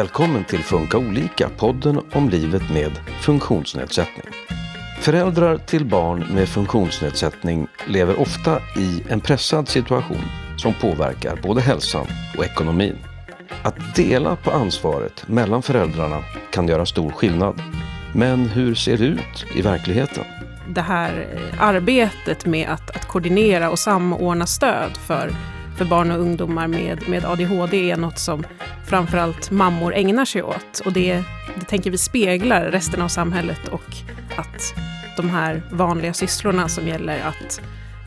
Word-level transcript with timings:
Välkommen 0.00 0.44
till 0.44 0.62
Funka 0.62 0.98
olika, 0.98 1.48
podden 1.48 2.00
om 2.12 2.28
livet 2.28 2.62
med 2.70 2.92
funktionsnedsättning. 3.22 4.26
Föräldrar 5.00 5.58
till 5.58 5.84
barn 5.84 6.26
med 6.34 6.48
funktionsnedsättning 6.48 7.66
lever 7.86 8.20
ofta 8.20 8.58
i 8.76 9.02
en 9.08 9.20
pressad 9.20 9.68
situation 9.68 10.24
som 10.56 10.74
påverkar 10.74 11.36
både 11.42 11.60
hälsan 11.60 12.06
och 12.38 12.44
ekonomin. 12.44 12.96
Att 13.62 13.94
dela 13.96 14.36
på 14.36 14.50
ansvaret 14.50 15.28
mellan 15.28 15.62
föräldrarna 15.62 16.18
kan 16.52 16.68
göra 16.68 16.86
stor 16.86 17.10
skillnad. 17.10 17.62
Men 18.14 18.48
hur 18.48 18.74
ser 18.74 18.98
det 18.98 19.04
ut 19.04 19.46
i 19.54 19.62
verkligheten? 19.62 20.24
Det 20.68 20.80
här 20.82 21.28
eh, 21.32 21.62
arbetet 21.62 22.46
med 22.46 22.68
att, 22.68 22.90
att 22.90 23.08
koordinera 23.08 23.70
och 23.70 23.78
samordna 23.78 24.46
stöd 24.46 24.96
för 24.96 25.30
för 25.80 25.84
barn 25.84 26.10
och 26.10 26.20
ungdomar 26.20 26.66
med, 26.68 27.08
med 27.08 27.24
ADHD 27.24 27.90
är 27.90 27.96
något 27.96 28.18
som 28.18 28.44
framförallt 28.86 29.50
mammor 29.50 29.94
ägnar 29.94 30.24
sig 30.24 30.42
åt. 30.42 30.80
Och 30.84 30.92
det, 30.92 31.22
det 31.58 31.64
tänker 31.68 31.90
vi 31.90 31.98
speglar 31.98 32.70
resten 32.70 33.02
av 33.02 33.08
samhället 33.08 33.68
och 33.68 33.84
att 34.36 34.74
de 35.16 35.30
här 35.30 35.62
vanliga 35.70 36.12
sysslorna 36.12 36.68
som 36.68 36.88
gäller 36.88 37.20
att 37.20 37.60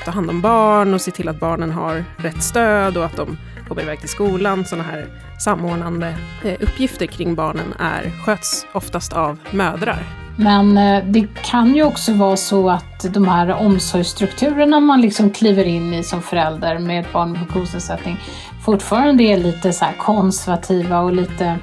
ta 0.06 0.12
hand 0.12 0.30
om 0.30 0.42
barn 0.42 0.94
och 0.94 1.02
se 1.02 1.12
till 1.12 1.30
att 1.30 1.40
barnen 1.40 1.72
har 1.72 2.06
rätt 2.18 2.44
stöd 2.44 2.98
och 2.98 3.06
att 3.06 3.18
de 3.18 3.38
kommer 3.68 3.82
iväg 3.82 4.00
till 4.00 4.10
skolan. 4.10 4.66
Sådana 4.66 4.88
här 4.88 5.08
samordnande 5.40 6.18
eh, 6.44 6.58
uppgifter 6.62 7.06
kring 7.06 7.36
barnen 7.36 7.74
är, 7.80 8.12
sköts 8.26 8.66
oftast 8.74 9.14
av 9.14 9.40
mödrar. 9.52 10.23
Men 10.38 10.78
eh, 10.78 11.04
det 11.06 11.28
kan 11.44 11.76
ju 11.76 11.84
också 11.84 12.14
vara 12.14 12.38
så 12.38 12.70
att 12.70 13.14
de 13.14 13.28
här 13.28 13.50
omsorgsstrukturerna 13.50 14.80
man 14.80 15.02
liksom 15.02 15.30
kliver 15.30 15.66
in 15.66 15.94
i 15.94 16.04
som 16.04 16.22
förälder 16.22 16.80
med 16.80 17.00
ett 17.00 17.14
barn 17.14 17.32
med 17.32 17.40
funktionsnedsättning 17.40 18.18
fortfarande 18.66 19.24
är 19.24 19.38
lite 19.38 19.74
så 19.74 19.86
konservativa 19.98 21.00
och 21.00 21.14
lite 21.14 21.60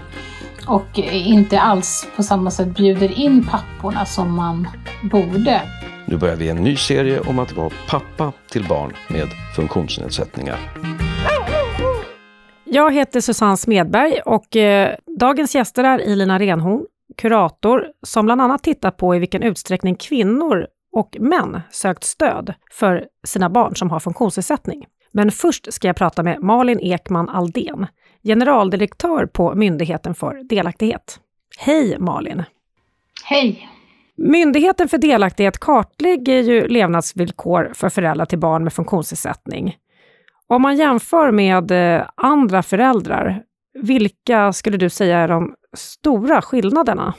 och 0.66 0.98
inte 1.12 1.60
alls 1.60 2.06
på 2.16 2.22
samma 2.22 2.50
sätt 2.50 2.68
bjuder 2.68 3.18
in 3.18 3.46
papporna 3.46 4.04
som 4.04 4.36
man 4.36 4.68
borde. 5.02 5.62
Nu 6.06 6.16
börjar 6.16 6.36
vi 6.36 6.48
en 6.48 6.56
ny 6.56 6.76
serie 6.76 7.20
om 7.20 7.38
att 7.38 7.52
vara 7.52 7.70
pappa 7.88 8.32
till 8.50 8.68
barn 8.68 8.92
med 9.08 9.28
funktionsnedsättningar. 9.56 10.58
Jag 12.64 12.94
heter 12.94 13.20
Susanne 13.20 13.56
Smedberg 13.56 14.20
och 14.24 14.56
eh, 14.56 14.94
dagens 15.20 15.54
gäster 15.54 15.84
är 15.84 15.98
Elina 15.98 16.38
Renhorn, 16.38 16.84
kurator 17.20 17.86
som 18.02 18.24
bland 18.24 18.40
annat 18.40 18.62
tittar 18.62 18.90
på 18.90 19.16
i 19.16 19.18
vilken 19.18 19.42
utsträckning 19.42 19.94
kvinnor 19.94 20.66
och 20.92 21.16
män 21.20 21.60
sökt 21.70 22.04
stöd 22.04 22.54
för 22.72 23.06
sina 23.26 23.50
barn 23.50 23.76
som 23.76 23.90
har 23.90 24.00
funktionsnedsättning. 24.00 24.86
Men 25.12 25.30
först 25.30 25.72
ska 25.72 25.86
jag 25.86 25.96
prata 25.96 26.22
med 26.22 26.42
Malin 26.42 26.80
Ekman 26.80 27.28
Aldén, 27.28 27.86
generaldirektör 28.22 29.26
på 29.26 29.54
Myndigheten 29.54 30.14
för 30.14 30.48
delaktighet. 30.48 31.20
Hej 31.58 31.98
Malin! 31.98 32.42
Hej! 33.24 33.68
Myndigheten 34.16 34.88
för 34.88 34.98
delaktighet 34.98 35.58
kartlägger 35.58 36.42
ju 36.42 36.68
levnadsvillkor 36.68 37.72
för 37.74 37.88
föräldrar 37.88 38.26
till 38.26 38.38
barn 38.38 38.64
med 38.64 38.72
funktionsnedsättning. 38.72 39.76
Om 40.46 40.62
man 40.62 40.76
jämför 40.76 41.30
med 41.30 41.70
eh, 41.70 42.06
andra 42.14 42.62
föräldrar, 42.62 43.42
vilka 43.74 44.52
skulle 44.52 44.76
du 44.76 44.90
säga 44.90 45.18
är 45.18 45.28
de 45.28 45.54
stora 45.76 46.42
skillnaderna? 46.42 47.14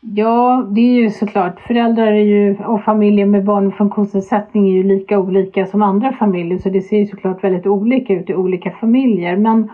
Ja, 0.00 0.66
det 0.70 0.80
är 0.80 1.00
ju 1.02 1.10
såklart. 1.10 1.60
Föräldrar 1.60 2.06
är 2.06 2.24
ju, 2.24 2.56
och 2.56 2.84
familjer 2.84 3.26
med 3.26 3.44
barn 3.44 3.64
med 3.64 3.76
funktionsnedsättning 3.76 4.68
är 4.68 4.72
ju 4.72 4.82
lika 4.82 5.18
olika 5.18 5.66
som 5.66 5.82
andra 5.82 6.12
familjer 6.12 6.58
så 6.58 6.68
det 6.68 6.82
ser 6.82 6.98
ju 6.98 7.06
såklart 7.06 7.44
väldigt 7.44 7.66
olika 7.66 8.12
ut 8.12 8.30
i 8.30 8.34
olika 8.34 8.70
familjer. 8.70 9.36
Men 9.36 9.70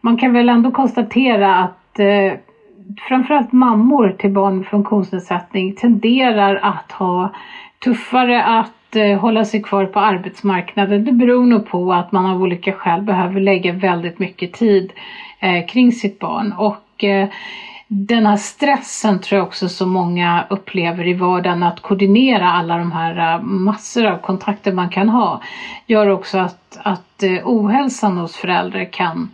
man 0.00 0.16
kan 0.16 0.32
väl 0.32 0.48
ändå 0.48 0.70
konstatera 0.70 1.54
att 1.56 1.98
eh, 1.98 2.32
framförallt 3.08 3.52
mammor 3.52 4.16
till 4.18 4.30
barn 4.30 4.56
med 4.56 4.66
funktionsnedsättning 4.66 5.74
tenderar 5.74 6.56
att 6.56 6.92
ha 6.92 7.32
tuffare 7.84 8.44
att 8.44 8.77
Eh, 8.96 9.18
hålla 9.18 9.44
sig 9.44 9.62
kvar 9.62 9.86
på 9.86 10.00
arbetsmarknaden. 10.00 11.04
Det 11.04 11.12
beror 11.12 11.46
nog 11.46 11.66
på 11.66 11.92
att 11.92 12.12
man 12.12 12.26
av 12.26 12.42
olika 12.42 12.72
skäl 12.72 13.02
behöver 13.02 13.40
lägga 13.40 13.72
väldigt 13.72 14.18
mycket 14.18 14.52
tid 14.52 14.92
eh, 15.40 15.66
kring 15.66 15.92
sitt 15.92 16.18
barn. 16.18 16.52
Och 16.52 17.04
eh, 17.04 17.28
den 17.88 18.26
här 18.26 18.36
stressen 18.36 19.20
tror 19.20 19.38
jag 19.38 19.46
också 19.46 19.68
så 19.68 19.86
många 19.86 20.44
upplever 20.50 21.06
i 21.06 21.14
vardagen 21.14 21.62
att 21.62 21.80
koordinera 21.80 22.50
alla 22.50 22.78
de 22.78 22.92
här 22.92 23.38
massor 23.42 24.06
av 24.06 24.18
kontakter 24.18 24.72
man 24.72 24.88
kan 24.88 25.08
ha 25.08 25.42
gör 25.86 26.08
också 26.08 26.38
att, 26.38 26.78
att 26.82 27.24
ohälsan 27.44 28.18
hos 28.18 28.36
föräldrar 28.36 28.92
kan 28.92 29.30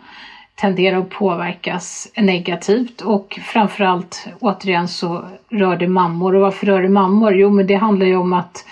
tendera 0.55 0.97
att 0.97 1.09
påverkas 1.09 2.11
negativt 2.17 3.01
och 3.01 3.39
framförallt 3.43 4.27
återigen 4.39 4.87
så 4.87 5.25
rör 5.49 5.77
det 5.77 5.87
mammor 5.87 6.35
och 6.35 6.41
varför 6.41 6.65
rör 6.65 6.81
det 6.81 6.89
mammor? 6.89 7.35
Jo 7.35 7.49
men 7.49 7.67
det 7.67 7.75
handlar 7.75 8.05
ju 8.05 8.15
om 8.15 8.33
att 8.33 8.65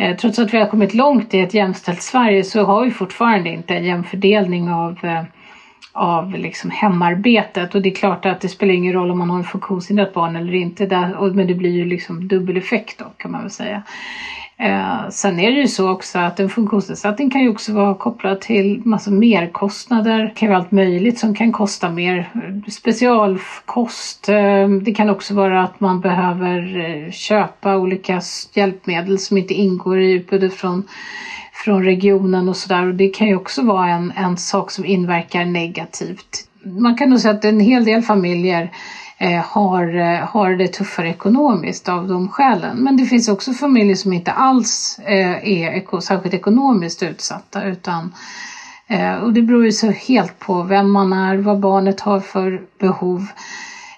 Eh, 0.00 0.16
trots 0.16 0.38
att 0.38 0.54
vi 0.54 0.58
har 0.58 0.66
kommit 0.66 0.94
långt 0.94 1.34
i 1.34 1.40
ett 1.40 1.54
jämställt 1.54 2.02
Sverige 2.02 2.44
så 2.44 2.64
har 2.64 2.84
vi 2.84 2.90
fortfarande 2.90 3.50
inte 3.50 3.74
en 3.74 3.84
jämn 3.84 4.04
fördelning 4.04 4.70
av 4.70 4.98
eh, 5.04 5.22
av 5.92 6.34
liksom 6.34 6.70
hemarbetet 6.70 7.74
och 7.74 7.82
det 7.82 7.88
är 7.88 7.94
klart 7.94 8.26
att 8.26 8.40
det 8.40 8.48
spelar 8.48 8.74
ingen 8.74 8.92
roll 8.92 9.10
om 9.10 9.18
man 9.18 9.30
har 9.30 9.38
en 9.38 9.44
funktionshindrat 9.44 10.12
barn 10.12 10.36
eller 10.36 10.54
inte, 10.54 10.86
men 11.34 11.46
det 11.46 11.54
blir 11.54 11.70
ju 11.70 11.84
liksom 11.84 12.28
dubbel 12.28 12.56
effekt 12.56 12.98
då 12.98 13.04
kan 13.16 13.30
man 13.30 13.40
väl 13.40 13.50
säga. 13.50 13.82
Eh, 14.60 15.08
sen 15.10 15.40
är 15.40 15.50
det 15.50 15.60
ju 15.60 15.68
så 15.68 15.90
också 15.90 16.18
att 16.18 16.40
en 16.40 16.48
funktionsnedsättning 16.48 17.30
kan 17.30 17.40
ju 17.40 17.48
också 17.48 17.72
vara 17.72 17.94
kopplad 17.94 18.40
till 18.40 18.82
massa 18.84 19.10
merkostnader. 19.10 20.18
Det 20.18 20.32
kan 20.34 20.48
vara 20.48 20.58
allt 20.58 20.70
möjligt 20.70 21.18
som 21.18 21.34
kan 21.34 21.52
kosta 21.52 21.90
mer. 21.90 22.28
Specialkost. 22.70 24.28
Eh, 24.28 24.68
det 24.68 24.94
kan 24.94 25.10
också 25.10 25.34
vara 25.34 25.62
att 25.62 25.80
man 25.80 26.00
behöver 26.00 26.78
eh, 26.78 27.10
köpa 27.10 27.76
olika 27.76 28.20
hjälpmedel 28.54 29.18
som 29.18 29.38
inte 29.38 29.54
ingår 29.54 30.00
i 30.00 30.12
utbudet 30.12 30.54
från 30.54 30.84
från 31.64 31.84
regionen 31.84 32.48
och 32.48 32.56
sådär 32.56 32.86
och 32.86 32.94
det 32.94 33.08
kan 33.08 33.26
ju 33.26 33.36
också 33.36 33.62
vara 33.62 33.88
en, 33.88 34.12
en 34.16 34.36
sak 34.36 34.70
som 34.70 34.84
inverkar 34.84 35.44
negativt. 35.44 36.39
Man 36.64 36.96
kan 36.96 37.10
nog 37.10 37.20
säga 37.20 37.34
att 37.34 37.44
en 37.44 37.60
hel 37.60 37.84
del 37.84 38.02
familjer 38.02 38.70
eh, 39.18 39.44
har, 39.44 39.96
eh, 39.96 40.28
har 40.28 40.50
det 40.50 40.68
tuffare 40.68 41.08
ekonomiskt 41.08 41.88
av 41.88 42.08
de 42.08 42.28
skälen. 42.28 42.76
Men 42.76 42.96
det 42.96 43.04
finns 43.04 43.28
också 43.28 43.52
familjer 43.52 43.96
som 43.96 44.12
inte 44.12 44.32
alls 44.32 45.00
eh, 45.04 45.48
är 45.48 46.00
särskilt 46.00 46.34
ekonomiskt 46.34 47.02
utsatta 47.02 47.64
utan 47.64 48.14
eh, 48.86 49.14
och 49.14 49.32
det 49.32 49.42
beror 49.42 49.64
ju 49.64 49.72
så 49.72 49.90
helt 49.90 50.38
på 50.38 50.62
vem 50.62 50.90
man 50.90 51.12
är, 51.12 51.36
vad 51.36 51.60
barnet 51.60 52.00
har 52.00 52.20
för 52.20 52.62
behov 52.78 53.26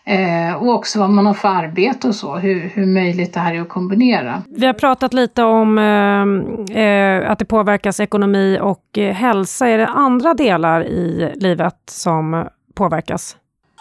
Eh, 0.05 0.55
och 0.55 0.75
också 0.75 0.99
vad 0.99 1.11
man 1.11 1.27
har 1.27 1.35
för 1.35 1.49
arbete 1.49 2.09
och 2.09 2.15
så, 2.15 2.37
hur, 2.37 2.61
hur 2.75 2.87
möjligt 2.87 3.35
det 3.35 3.41
här 3.41 3.55
är 3.55 3.61
att 3.61 3.69
kombinera. 3.69 4.43
Vi 4.49 4.67
har 4.67 4.73
pratat 4.73 5.15
lite 5.15 5.43
om 5.43 5.79
eh, 5.79 6.83
eh, 6.83 7.31
att 7.31 7.39
det 7.39 7.45
påverkas 7.45 8.01
ekonomi 8.01 8.59
och 8.63 8.99
eh, 8.99 9.15
hälsa. 9.15 9.69
Är 9.69 9.79
det 9.79 9.87
andra 9.87 10.35
delar 10.35 10.85
i 10.85 11.33
livet 11.37 11.77
som 11.91 12.47
påverkas? 12.75 13.37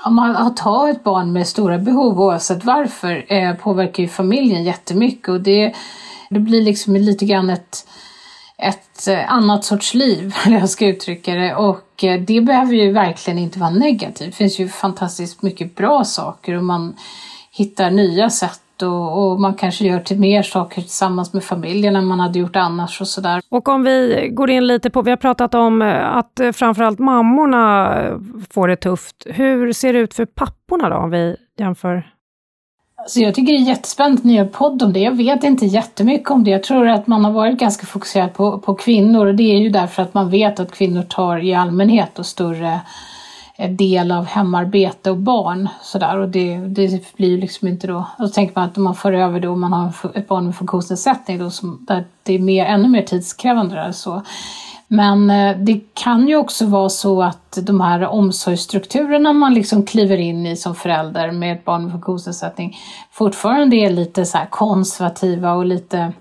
Om 0.06 0.16
man 0.16 0.54
har 0.60 0.90
ett 0.90 1.04
barn 1.04 1.34
med 1.34 1.48
stora 1.48 1.78
behov 1.78 2.22
oavsett 2.22 2.66
varför 2.66 3.34
eh, 3.34 3.56
påverkar 3.56 4.04
ju 4.04 4.10
familjen 4.10 4.64
jättemycket 4.64 5.30
och 5.30 5.42
det, 5.42 5.74
det 6.30 6.40
blir 6.40 6.62
liksom 6.62 6.96
lite 6.96 7.26
grann 7.26 7.50
ett 7.50 7.88
ett 8.62 9.08
eh, 9.08 9.34
annat 9.34 9.66
sorts 9.66 9.94
liv, 9.94 10.36
eller 10.46 10.60
jag 10.60 10.70
ska 10.70 10.88
uttrycka 10.88 11.36
det. 11.36 11.56
Och 11.56 12.04
eh, 12.04 12.22
det 12.22 12.42
behöver 12.42 12.74
ju 12.74 12.92
verkligen 12.92 13.40
inte 13.40 13.60
vara 13.60 13.70
negativt. 13.70 14.30
Det 14.30 14.36
finns 14.36 14.60
ju 14.60 14.70
fantastiskt 14.70 15.42
mycket 15.42 15.76
bra 15.76 16.04
saker 16.04 16.58
och 16.58 16.64
man 16.64 16.96
hittar 17.52 17.92
nya 17.92 18.30
sätt 18.30 18.62
och, 18.82 19.32
och, 19.32 19.40
man 19.40 19.54
kanske 19.54 19.86
gör 19.86 20.00
till 20.00 20.20
mer 20.20 20.44
saker 20.44 20.82
tillsammans 20.82 21.34
med 21.34 21.44
familjen 21.44 21.96
än 21.96 22.06
man 22.06 22.20
hade 22.20 22.40
gjort 22.40 22.56
annars 22.56 23.02
och 23.02 23.08
sådär. 23.08 23.42
Och 23.50 23.68
om 23.68 23.84
vi 23.84 24.30
går 24.32 24.50
in 24.50 24.68
lite 24.68 24.90
på, 24.90 25.02
vi 25.02 25.10
har 25.10 25.18
pratat 25.18 25.54
om 25.54 25.82
eh, 25.82 26.16
att 26.16 26.42
framförallt 26.54 27.00
mammorna 27.00 27.94
får 28.50 28.68
det 28.68 28.76
tufft. 28.76 29.16
Hur 29.26 29.74
ser 29.74 29.94
det 29.94 30.00
ut 30.00 30.14
för 30.14 30.26
papporna 30.26 30.90
då 30.90 30.96
om 30.96 31.10
vi 31.10 31.36
jämför 31.58 32.12
Alltså 33.02 33.20
jag 33.20 33.36
tycker 33.36 33.54
det 33.54 33.60
är 33.60 33.68
jättespännande 33.68 34.18
att 34.18 34.24
ni 34.24 34.36
gör 34.36 34.46
podd 34.46 34.84
om 34.84 34.94
det. 34.94 35.00
Jag 35.00 35.18
vet 35.18 35.44
inte 35.44 35.66
jättemycket 35.66 36.32
om 36.32 36.44
det. 36.44 36.52
Jag 36.52 36.64
tror 36.64 36.88
att 36.88 37.08
man 37.08 37.26
har 37.26 37.32
varit 37.32 37.60
ganska 37.60 37.86
fokuserad 37.86 38.34
på, 38.34 38.60
på 38.60 38.76
kvinnor 38.76 39.26
och 39.26 39.36
det 39.36 39.44
är 39.44 39.58
ju 39.58 39.70
därför 39.70 40.04
att 40.04 40.14
man 40.14 40.30
vet 40.30 40.60
att 40.60 40.72
kvinnor 40.72 41.02
tar 41.02 41.38
i 41.46 41.54
allmänhet 41.54 42.20
och 42.20 42.26
större 42.26 42.80
eh, 43.58 43.72
del 43.72 44.12
av 44.12 44.26
hemarbete 44.26 45.12
och 45.12 45.18
barn. 45.18 45.70
Sådär. 45.82 46.18
Och 46.18 46.30
det, 46.30 46.58
det 46.58 47.16
blir 47.18 47.30
ju 47.30 47.38
liksom 47.38 47.68
inte 47.68 47.88
då... 47.88 48.06
Och 48.18 48.28
så 48.28 48.34
tänker 48.34 48.56
man 48.56 48.70
att 48.70 48.78
om 48.78 48.84
man 48.84 48.96
för 48.96 49.14
över 49.14 49.40
det 49.40 49.50
och 49.50 49.60
man 49.60 49.74
har 49.74 49.94
ett 50.14 50.28
barn 50.28 50.46
med 50.46 50.56
funktionsnedsättning 50.56 51.40
då 51.40 51.50
som, 51.50 51.86
där 51.88 52.06
det 52.24 52.34
är 52.34 52.40
mer, 52.40 52.66
ännu 52.66 52.88
mer 52.88 53.04
tidskrävande 53.04 53.76
där 53.76 53.92
så 53.92 54.22
men 54.94 55.30
eh, 55.30 55.58
det 55.58 55.80
kan 55.94 56.28
ju 56.28 56.36
också 56.36 56.66
vara 56.66 56.90
så 56.90 57.24
att 57.24 57.58
de 57.62 57.82
här 57.82 58.08
omsorgsstrukturerna 58.08 59.34
man 59.34 59.54
liksom 59.54 59.86
kliver 59.86 60.18
in 60.18 60.46
i 60.46 60.56
som 60.56 60.76
förälder 60.76 61.32
med 61.32 61.58
ett 61.58 61.66
barn 61.66 61.84
med 61.84 61.92
funktionsnedsättning 61.92 62.78
fortfarande 63.12 63.76
är 63.76 63.90
lite 63.90 64.26
så 64.26 64.38
konservativa 64.50 65.54
och 65.54 65.66
lite 65.66 66.14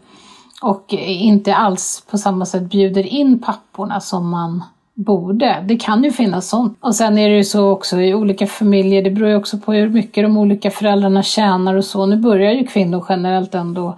och 0.62 0.93
inte 1.06 1.55
alls 1.55 2.05
på 2.11 2.19
samma 2.19 2.46
sätt 2.46 2.62
bjuder 2.62 3.06
in 3.06 3.38
papporna 3.38 4.00
som 4.00 4.31
man 4.31 4.62
borde. 4.94 5.64
Det 5.69 5.76
kan 5.76 6.05
ju 6.05 6.12
finnas 6.12 6.49
sånt. 6.49 6.78
Och 6.81 6.94
sen 6.94 7.19
är 7.19 7.28
det 7.28 7.37
ju 7.37 7.44
så 7.44 7.70
också 7.70 8.00
i 8.00 8.14
olika 8.14 8.46
familjer, 8.46 9.02
det 9.02 9.11
beror 9.11 9.28
ju 9.28 9.37
också 9.37 9.58
på 9.58 9.72
hur 9.72 9.88
mycket 9.88 10.25
de 10.25 10.37
olika 10.37 10.70
föräldrarna 10.70 11.22
tjänar 11.22 11.75
och 11.75 11.84
så. 11.84 12.06
Nu 12.06 12.17
börjar 12.17 12.52
ju 12.52 12.67
kvinnor 12.67 13.06
generellt 13.08 13.55
ändå 13.55 13.96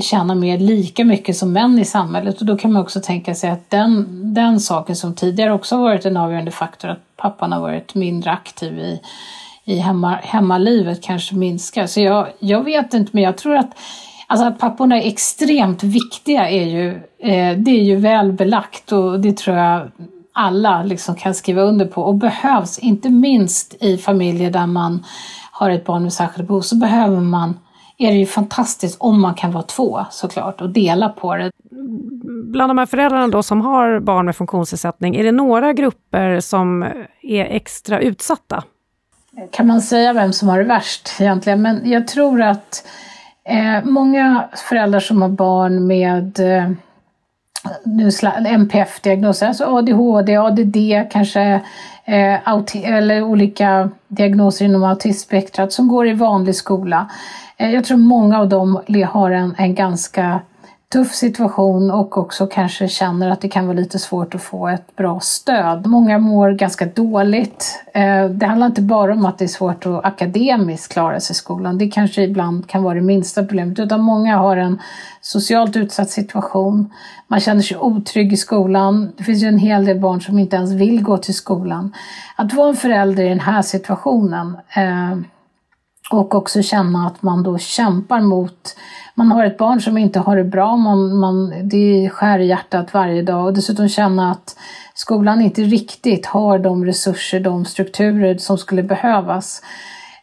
tjänar 0.00 0.34
mer 0.34 0.58
lika 0.58 1.04
mycket 1.04 1.36
som 1.36 1.52
män 1.52 1.78
i 1.78 1.84
samhället 1.84 2.40
och 2.40 2.46
då 2.46 2.56
kan 2.56 2.72
man 2.72 2.82
också 2.82 3.00
tänka 3.00 3.34
sig 3.34 3.50
att 3.50 3.70
den, 3.70 4.06
den 4.34 4.60
saken 4.60 4.96
som 4.96 5.14
tidigare 5.14 5.52
också 5.52 5.76
varit 5.76 6.04
en 6.04 6.16
avgörande 6.16 6.50
faktor, 6.50 6.88
att 6.88 7.16
pappan 7.16 7.52
har 7.52 7.60
varit 7.60 7.94
mindre 7.94 8.30
aktiv 8.30 8.78
i, 8.78 9.00
i 9.64 9.78
hemma, 9.78 10.18
hemmalivet 10.22 11.02
kanske 11.02 11.34
minskar. 11.34 11.86
Så 11.86 12.00
jag, 12.00 12.28
jag 12.38 12.64
vet 12.64 12.94
inte, 12.94 13.10
men 13.12 13.22
jag 13.22 13.36
tror 13.36 13.56
att 13.56 13.76
Alltså 14.28 14.46
att 14.46 14.58
papporna 14.58 14.96
är 14.96 15.08
extremt 15.08 15.82
viktiga 15.82 16.50
är 16.50 16.64
ju, 16.64 16.88
eh, 17.18 17.58
det 17.58 17.70
är 17.70 17.82
ju 17.82 17.96
väl 17.96 18.32
belagt 18.32 18.92
och 18.92 19.20
det 19.20 19.36
tror 19.36 19.56
jag 19.56 19.90
alla 20.32 20.82
liksom 20.82 21.16
kan 21.16 21.34
skriva 21.34 21.62
under 21.62 21.86
på 21.86 22.02
och 22.02 22.14
behövs, 22.14 22.78
inte 22.78 23.08
minst 23.10 23.74
i 23.80 23.98
familjer 23.98 24.50
där 24.50 24.66
man 24.66 25.04
har 25.50 25.70
ett 25.70 25.84
barn 25.84 26.02
med 26.02 26.12
särskilda 26.12 26.46
behov, 26.46 26.60
så 26.60 26.76
behöver 26.76 27.20
man 27.20 27.54
är 27.98 28.10
det 28.10 28.18
ju 28.18 28.26
fantastiskt 28.26 28.96
om 29.00 29.20
man 29.20 29.34
kan 29.34 29.52
vara 29.52 29.62
två 29.62 30.04
såklart 30.10 30.60
och 30.60 30.70
dela 30.70 31.08
på 31.08 31.36
det. 31.36 31.50
Bland 32.44 32.70
de 32.70 32.78
här 32.78 32.86
föräldrarna 32.86 33.28
då 33.28 33.42
som 33.42 33.60
har 33.60 34.00
barn 34.00 34.26
med 34.26 34.36
funktionsnedsättning, 34.36 35.16
är 35.16 35.24
det 35.24 35.32
några 35.32 35.72
grupper 35.72 36.40
som 36.40 36.82
är 37.22 37.44
extra 37.44 38.00
utsatta? 38.00 38.64
Kan 39.50 39.66
man 39.66 39.82
säga 39.82 40.12
vem 40.12 40.32
som 40.32 40.48
har 40.48 40.58
det 40.58 40.64
värst 40.64 41.20
egentligen, 41.20 41.62
men 41.62 41.90
jag 41.90 42.08
tror 42.08 42.42
att 42.42 42.86
eh, 43.48 43.84
många 43.84 44.48
föräldrar 44.68 45.00
som 45.00 45.22
har 45.22 45.28
barn 45.28 45.86
med 45.86 46.40
eh, 46.40 46.70
NPF-diagnoser, 48.46 49.46
alltså 49.46 49.64
ADHD, 49.64 50.36
ADD, 50.36 50.76
kanske 51.10 51.60
eh, 52.04 52.84
eller 52.84 53.22
olika 53.22 53.90
diagnoser 54.08 54.64
inom 54.64 54.84
autismspektrat 54.84 55.72
som 55.72 55.88
går 55.88 56.08
i 56.08 56.12
vanlig 56.12 56.56
skola. 56.56 57.10
Eh, 57.56 57.70
jag 57.70 57.84
tror 57.84 57.98
många 57.98 58.38
av 58.38 58.48
dem 58.48 58.80
har 59.12 59.30
en, 59.30 59.54
en 59.58 59.74
ganska 59.74 60.40
tuff 60.92 61.14
situation 61.14 61.90
och 61.90 62.18
också 62.18 62.46
kanske 62.46 62.88
känner 62.88 63.30
att 63.30 63.40
det 63.40 63.48
kan 63.48 63.66
vara 63.66 63.76
lite 63.76 63.98
svårt 63.98 64.34
att 64.34 64.42
få 64.42 64.68
ett 64.68 64.96
bra 64.96 65.20
stöd. 65.20 65.86
Många 65.86 66.18
mår 66.18 66.50
ganska 66.50 66.86
dåligt. 66.86 67.84
Eh, 67.94 68.24
det 68.24 68.46
handlar 68.46 68.66
inte 68.66 68.82
bara 68.82 69.12
om 69.12 69.26
att 69.26 69.38
det 69.38 69.44
är 69.44 69.48
svårt 69.48 69.86
att 69.86 70.04
akademiskt 70.04 70.92
klara 70.92 71.20
sig 71.20 71.34
i 71.34 71.36
skolan. 71.36 71.78
Det 71.78 71.88
kanske 71.88 72.22
ibland 72.22 72.68
kan 72.68 72.82
vara 72.82 72.94
det 72.94 73.00
minsta 73.00 73.44
problemet, 73.44 73.78
utan 73.78 74.00
många 74.00 74.36
har 74.36 74.56
en 74.56 74.78
socialt 75.20 75.76
utsatt 75.76 76.10
situation. 76.10 76.92
Man 77.28 77.40
känner 77.40 77.62
sig 77.62 77.76
otrygg 77.76 78.32
i 78.32 78.36
skolan. 78.36 79.12
Det 79.16 79.24
finns 79.24 79.42
ju 79.42 79.48
en 79.48 79.58
hel 79.58 79.84
del 79.84 80.00
barn 80.00 80.20
som 80.20 80.38
inte 80.38 80.56
ens 80.56 80.72
vill 80.72 81.02
gå 81.02 81.18
till 81.18 81.34
skolan. 81.34 81.94
Att 82.36 82.54
vara 82.54 82.68
en 82.68 82.76
förälder 82.76 83.24
i 83.24 83.28
den 83.28 83.40
här 83.40 83.62
situationen 83.62 84.56
eh, 84.76 85.18
och 86.10 86.34
också 86.34 86.62
känna 86.62 87.06
att 87.06 87.22
man 87.22 87.42
då 87.42 87.58
kämpar 87.58 88.20
mot 88.20 88.76
man 89.18 89.32
har 89.32 89.44
ett 89.44 89.58
barn 89.58 89.80
som 89.80 89.98
inte 89.98 90.18
har 90.18 90.36
det 90.36 90.44
bra, 90.44 90.76
man, 90.76 91.16
man, 91.16 91.68
det 91.68 92.10
skär 92.10 92.38
i 92.38 92.46
hjärtat 92.46 92.94
varje 92.94 93.22
dag 93.22 93.46
och 93.46 93.54
dessutom 93.54 93.88
känna 93.88 94.30
att 94.30 94.56
skolan 94.94 95.40
inte 95.40 95.62
riktigt 95.62 96.26
har 96.26 96.58
de 96.58 96.84
resurser, 96.84 97.40
de 97.40 97.64
strukturer 97.64 98.38
som 98.38 98.58
skulle 98.58 98.82
behövas. 98.82 99.62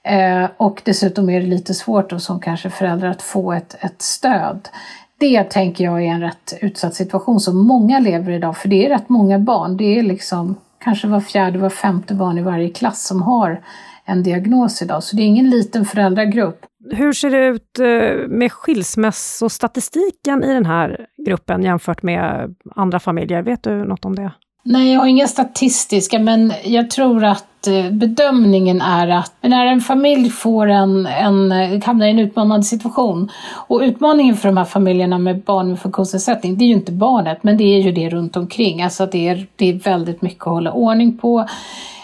Eh, 0.03 0.50
och 0.57 0.81
dessutom 0.85 1.30
är 1.30 1.39
det 1.39 1.47
lite 1.47 1.74
svårt 1.74 2.09
då 2.09 2.19
som 2.19 2.39
kanske 2.39 2.69
förälder 2.69 3.07
att 3.07 3.21
få 3.21 3.53
ett, 3.53 3.75
ett 3.80 4.01
stöd. 4.01 4.69
Det 5.18 5.44
tänker 5.44 5.83
jag 5.83 6.03
är 6.03 6.07
en 6.07 6.21
rätt 6.21 6.53
utsatt 6.62 6.95
situation 6.95 7.39
som 7.39 7.57
många 7.57 8.00
lever 8.00 8.31
i 8.31 8.35
idag, 8.35 8.57
för 8.57 8.69
det 8.69 8.85
är 8.85 8.89
rätt 8.89 9.09
många 9.09 9.39
barn. 9.39 9.77
Det 9.77 10.00
är 10.00 10.03
liksom 10.03 10.56
kanske 10.80 11.07
var 11.07 11.19
fjärde, 11.19 11.59
var 11.59 11.69
femte 11.69 12.13
barn 12.13 12.38
i 12.38 12.41
varje 12.41 12.69
klass 12.69 13.07
som 13.07 13.21
har 13.21 13.62
en 14.06 14.24
diagnos 14.24 14.82
idag, 14.82 15.04
så 15.04 15.16
det 15.16 15.22
är 15.22 15.26
ingen 15.26 15.50
liten 15.50 15.86
föräldragrupp. 15.86 16.66
Hur 16.92 17.14
ser 17.14 17.30
det 17.30 17.46
ut 17.46 17.80
eh, 17.80 18.28
med 18.28 18.52
skilsmässostatistiken 18.52 20.44
i 20.44 20.54
den 20.54 20.66
här 20.66 21.06
gruppen 21.26 21.64
jämfört 21.64 22.04
med 22.04 22.56
andra 22.76 23.00
familjer? 23.00 23.42
Vet 23.42 23.64
du 23.64 23.86
något 23.86 24.06
om 24.06 24.16
det? 24.16 24.32
Nej, 24.66 24.94
jag 24.94 25.00
har 25.00 25.08
inga 25.08 25.28
statistiska, 25.28 26.20
men 26.20 26.54
jag 26.64 26.90
tror 26.90 27.24
att 27.24 27.68
eh, 27.68 27.92
bedömningen 27.92 28.82
är 28.82 29.08
att 29.08 29.34
när 29.42 29.66
en 29.66 29.82
familj 29.82 30.30
får 30.30 30.68
en, 30.68 31.06
en, 31.06 31.52
hamnar 31.82 32.08
i 32.08 32.10
en 32.10 32.20
utmanande 32.20 32.64
situation 32.64 33.32
och 33.68 33.80
utmaningen 33.80 34.36
för 34.36 34.50
de 34.50 34.58
här 34.58 34.66
familjerna 34.66 35.18
med 35.18 35.42
barn 35.42 35.70
med 35.70 35.80
funktionsnedsättning, 35.80 36.58
det 36.58 36.64
är 36.66 36.68
ju 36.68 36.74
inte 36.74 36.92
barnet, 36.92 37.44
men 37.44 37.58
det 37.58 37.64
är 37.64 37.82
ju 37.82 37.92
det 37.92 38.10
runt 38.10 38.36
omkring. 38.36 38.82
Alltså 38.82 39.06
det 39.06 39.28
är, 39.28 39.48
det 39.56 39.70
är 39.70 39.74
väldigt 39.74 40.22
mycket 40.22 40.48
att 40.48 40.54
hålla 40.54 40.72
ordning 40.72 41.18
på. 41.18 41.46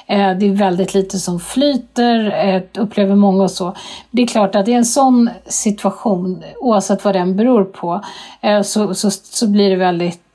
Eh, 0.09 0.37
det 0.37 0.45
är 0.45 0.55
väldigt 0.55 0.93
lite 0.93 1.19
som 1.19 1.39
flyter, 1.39 2.45
eh, 2.47 2.81
upplever 2.81 3.15
många 3.15 3.43
och 3.43 3.51
så. 3.51 3.75
Det 4.11 4.21
är 4.21 4.27
klart 4.27 4.55
att 4.55 4.67
i 4.67 4.73
en 4.73 4.85
sån 4.85 5.29
situation, 5.45 6.43
oavsett 6.59 7.03
vad 7.03 7.15
den 7.15 7.35
beror 7.35 7.63
på, 7.63 8.01
eh, 8.41 8.61
så, 8.61 8.95
så, 8.95 9.11
så 9.11 9.47
blir 9.47 9.69
det 9.69 9.75
väldigt 9.75 10.28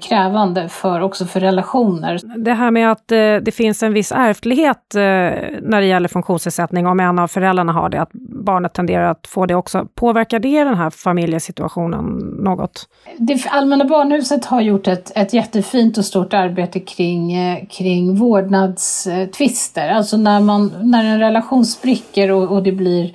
krävande 0.00 0.68
för, 0.68 1.00
också 1.00 1.24
för 1.24 1.40
relationer. 1.40 2.20
Det 2.36 2.52
här 2.52 2.70
med 2.70 2.92
att 2.92 3.08
det 3.42 3.54
finns 3.54 3.82
en 3.82 3.92
viss 3.92 4.12
ärftlighet 4.12 4.78
när 4.94 5.80
det 5.80 5.86
gäller 5.86 6.08
funktionsnedsättning, 6.08 6.86
om 6.86 7.00
en 7.00 7.18
av 7.18 7.28
föräldrarna 7.28 7.72
har 7.72 7.88
det, 7.88 8.00
att 8.00 8.12
barnet 8.44 8.72
tenderar 8.72 9.10
att 9.10 9.26
få 9.26 9.46
det 9.46 9.54
också. 9.54 9.86
Påverkar 9.94 10.38
det 10.38 10.64
den 10.64 10.74
här 10.74 10.90
familjesituationen 10.90 12.04
något? 12.44 12.88
Det 13.18 13.46
Allmänna 13.50 13.84
Barnhuset 13.84 14.44
har 14.44 14.60
gjort 14.60 14.88
ett, 14.88 15.12
ett 15.14 15.32
jättefint 15.32 15.98
och 15.98 16.04
stort 16.04 16.34
arbete 16.34 16.80
kring, 16.80 17.36
kring 17.66 18.14
vårdnads 18.14 19.08
tvister, 19.36 19.88
alltså 19.88 20.16
när, 20.16 20.40
man, 20.40 20.72
när 20.82 21.04
en 21.04 21.20
relation 21.20 21.64
spricker 21.64 22.30
och, 22.30 22.52
och 22.52 22.62
det 22.62 22.72
blir 22.72 23.12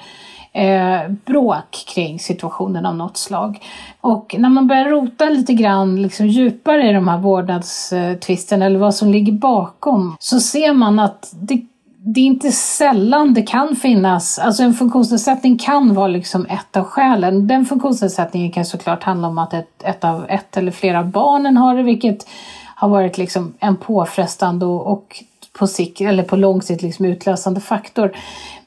eh, 0.56 1.10
bråk 1.26 1.86
kring 1.96 2.20
situationen 2.20 2.86
av 2.86 2.96
något 2.96 3.18
slag. 3.18 3.60
Och 4.02 4.36
när 4.38 4.50
man 4.50 4.68
börjar 4.68 4.90
rota 4.90 5.26
lite 5.26 5.54
grann 5.54 6.02
liksom 6.02 6.28
djupare 6.28 6.90
i 6.90 6.94
de 6.94 7.08
här 7.08 7.18
vårdnadstvisterna 7.18 8.66
eller 8.66 8.80
vad 8.80 8.96
som 8.96 9.10
ligger 9.12 9.34
bakom 9.34 10.16
så 10.20 10.40
ser 10.40 10.74
man 10.74 11.00
att 11.00 11.34
det, 11.34 11.62
det 11.98 12.20
är 12.20 12.26
inte 12.26 12.52
sällan 12.52 13.34
det 13.34 13.42
kan 13.42 13.76
finnas, 13.76 14.40
alltså 14.40 14.64
en 14.64 14.74
funktionsnedsättning 14.74 15.58
kan 15.58 15.94
vara 15.94 16.08
liksom 16.08 16.46
ett 16.46 16.78
av 16.78 16.84
skälen. 16.84 17.48
Den 17.48 17.66
funktionsnedsättningen 17.66 18.52
kan 18.52 18.66
såklart 18.66 19.04
handla 19.04 19.28
om 19.28 19.38
att 19.38 19.54
ett, 19.54 19.84
ett, 19.84 20.04
av, 20.04 20.26
ett 20.30 20.58
eller 20.58 20.72
flera 20.72 21.00
av 21.00 21.08
barnen 21.08 21.58
har 21.58 21.76
det, 21.76 21.84
vilket 21.84 22.28
har 22.76 22.90
varit 22.90 23.18
liksom 23.18 23.54
en 23.60 23.76
påfrestande 23.76 24.66
och, 24.66 24.88
och 24.88 25.24
på, 25.60 25.68
sikt, 25.68 26.02
eller 26.02 26.24
på 26.24 26.36
lång 26.36 26.62
sikt 26.62 26.82
liksom 26.82 27.06
utlösande 27.06 27.62
faktor. 27.62 28.12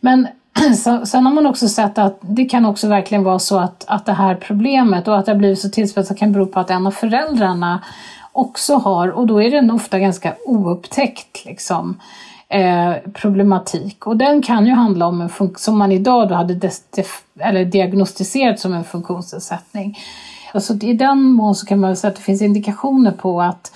Men 0.01 0.27
sen 1.05 1.27
har 1.27 1.35
man 1.35 1.47
också 1.47 1.69
sett 1.69 1.99
att 1.99 2.19
det 2.21 2.45
kan 2.45 2.67
också 2.67 2.89
verkligen 2.89 3.25
vara 3.25 3.39
så 3.39 3.59
att, 3.59 3.85
att 3.87 4.07
det 4.07 4.13
här 4.13 4.35
problemet 4.35 5.09
och 5.09 5.19
att 5.19 5.27
det 5.27 5.33
har 5.33 5.39
blivit 5.39 5.59
så 5.59 5.69
tillspetsat 5.69 6.19
kan 6.19 6.33
bero 6.33 6.47
på 6.47 6.61
att 6.61 6.71
en 6.71 6.87
av 6.87 6.91
föräldrarna 6.91 7.83
också 8.33 8.75
har, 8.75 9.09
och 9.09 9.27
då 9.27 9.43
är 9.43 9.51
den 9.51 9.71
ofta 9.71 9.99
ganska 9.99 10.35
oupptäckt 10.45 11.45
liksom, 11.45 12.01
eh, 12.49 12.93
problematik. 13.15 14.07
Och 14.07 14.17
den 14.17 14.43
kan 14.43 14.67
ju 14.67 14.73
handla 14.73 15.07
om 15.07 15.21
en 15.21 15.31
som 15.57 15.79
man 15.79 15.93
idag 15.93 16.29
då 16.29 16.35
hade 16.35 16.71
eller 17.39 17.65
diagnostiserat 17.65 18.61
som 18.61 18.75
en 18.75 18.85
funktionsnedsättning. 18.85 19.99
Alltså 20.55 20.75
I 20.75 20.93
den 20.93 21.23
mån 21.23 21.55
så 21.55 21.67
kan 21.67 21.81
man 21.81 21.97
säga 21.97 22.09
att 22.09 22.17
det 22.17 22.23
finns 22.23 22.43
indikationer 22.43 23.11
på 23.11 23.43
att 23.43 23.73